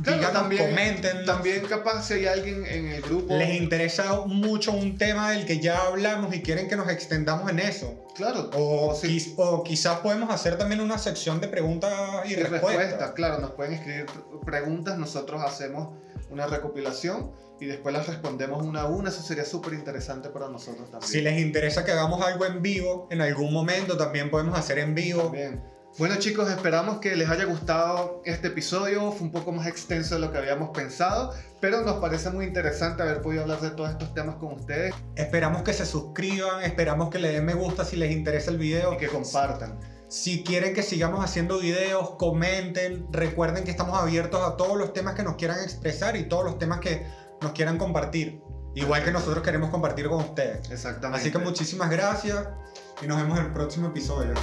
Claro, 0.03 0.17
díganos, 0.17 0.41
también, 0.41 0.69
comenten. 0.69 1.25
también 1.25 1.65
capaz 1.67 2.03
si 2.03 2.15
hay 2.15 2.25
alguien 2.25 2.65
en 2.65 2.89
el 2.89 3.01
grupo. 3.01 3.33
les 3.37 3.61
interesa 3.61 4.25
mucho 4.25 4.73
un 4.73 4.97
tema 4.97 5.31
del 5.31 5.45
que 5.45 5.59
ya 5.59 5.85
hablamos 5.85 6.35
y 6.35 6.41
quieren 6.41 6.67
que 6.67 6.75
nos 6.75 6.89
extendamos 6.89 7.49
en 7.49 7.59
eso. 7.59 8.05
Claro. 8.15 8.49
O, 8.53 9.63
quizás 9.63 9.99
podemos 9.99 10.29
hacer 10.31 10.57
también 10.57 10.81
una 10.81 10.97
sección 10.97 11.39
de 11.39 11.47
preguntas 11.47 11.93
y, 12.25 12.33
y 12.33 12.35
respuestas. 12.35 12.75
respuestas, 12.75 13.11
claro, 13.11 13.39
nos 13.39 13.51
pueden 13.51 13.73
escribir 13.73 14.05
preguntas, 14.45 14.97
nosotros 14.97 15.41
hacemos 15.41 15.97
una 16.29 16.47
recopilación 16.47 17.31
y 17.59 17.65
después 17.65 17.93
las 17.93 18.07
respondemos 18.07 18.63
una 18.63 18.81
a 18.81 18.87
una, 18.87 19.09
eso 19.09 19.21
sería 19.21 19.45
súper 19.45 19.73
interesante 19.73 20.29
para 20.29 20.49
nosotros 20.49 20.91
también. 20.91 21.09
Si 21.09 21.21
les 21.21 21.39
interesa 21.39 21.85
que 21.85 21.91
hagamos 21.91 22.21
algo 22.21 22.45
en 22.45 22.61
vivo, 22.61 23.07
en 23.11 23.21
algún 23.21 23.53
momento 23.53 23.97
también 23.97 24.29
podemos 24.29 24.57
hacer 24.57 24.79
en 24.79 24.93
vivo. 24.93 25.23
También. 25.23 25.74
Bueno 25.97 26.17
chicos, 26.17 26.49
esperamos 26.49 26.97
que 26.97 27.15
les 27.15 27.29
haya 27.29 27.45
gustado 27.45 28.21
este 28.25 28.47
episodio, 28.47 29.13
fue 29.13 29.27
un 29.27 29.31
poco 29.31 29.53
más 29.53 29.65
extenso 29.65 30.15
de 30.15 30.21
lo 30.21 30.29
que 30.29 30.37
habíamos 30.37 30.71
pensado, 30.71 31.33
pero 31.61 31.83
nos 31.83 32.01
parece 32.01 32.29
muy 32.31 32.43
interesante 32.43 33.01
haber 33.01 33.21
podido 33.21 33.43
hablar 33.43 33.61
de 33.61 33.69
todos 33.69 33.91
estos 33.91 34.13
temas 34.13 34.35
con 34.35 34.51
ustedes 34.51 34.93
Esperamos 35.15 35.61
que 35.61 35.71
se 35.71 35.85
suscriban, 35.85 36.63
esperamos 36.63 37.09
que 37.09 37.19
le 37.19 37.31
den 37.31 37.45
me 37.45 37.53
gusta 37.53 37.85
si 37.85 37.95
les 37.95 38.11
interesa 38.11 38.51
el 38.51 38.57
video. 38.57 38.93
y 38.93 38.97
que 38.97 39.07
compartan. 39.07 39.79
Si 40.09 40.43
quieren 40.43 40.73
que 40.73 40.83
sigamos 40.83 41.23
haciendo 41.23 41.59
videos, 41.59 42.11
comenten. 42.17 43.07
Recuerden 43.11 43.63
que 43.63 43.71
estamos 43.71 43.97
abiertos 43.97 44.41
a 44.45 44.57
todos 44.57 44.77
los 44.77 44.91
temas 44.91 45.15
que 45.15 45.23
nos 45.23 45.35
quieran 45.35 45.61
expresar 45.61 46.17
y 46.17 46.23
todos 46.23 46.43
los 46.43 46.59
temas 46.59 46.81
que 46.81 47.07
nos 47.41 47.53
quieran 47.53 47.77
compartir. 47.77 48.41
Igual 48.75 49.05
que 49.05 49.11
nosotros 49.11 49.41
queremos 49.43 49.69
compartir 49.69 50.09
con 50.09 50.19
ustedes. 50.19 50.69
Exactamente. 50.69 51.21
Así 51.21 51.31
que 51.31 51.37
muchísimas 51.37 51.89
gracias 51.89 52.49
y 53.01 53.07
nos 53.07 53.17
vemos 53.21 53.39
en 53.39 53.45
el 53.45 53.53
próximo 53.53 53.87
episodio. 53.87 54.33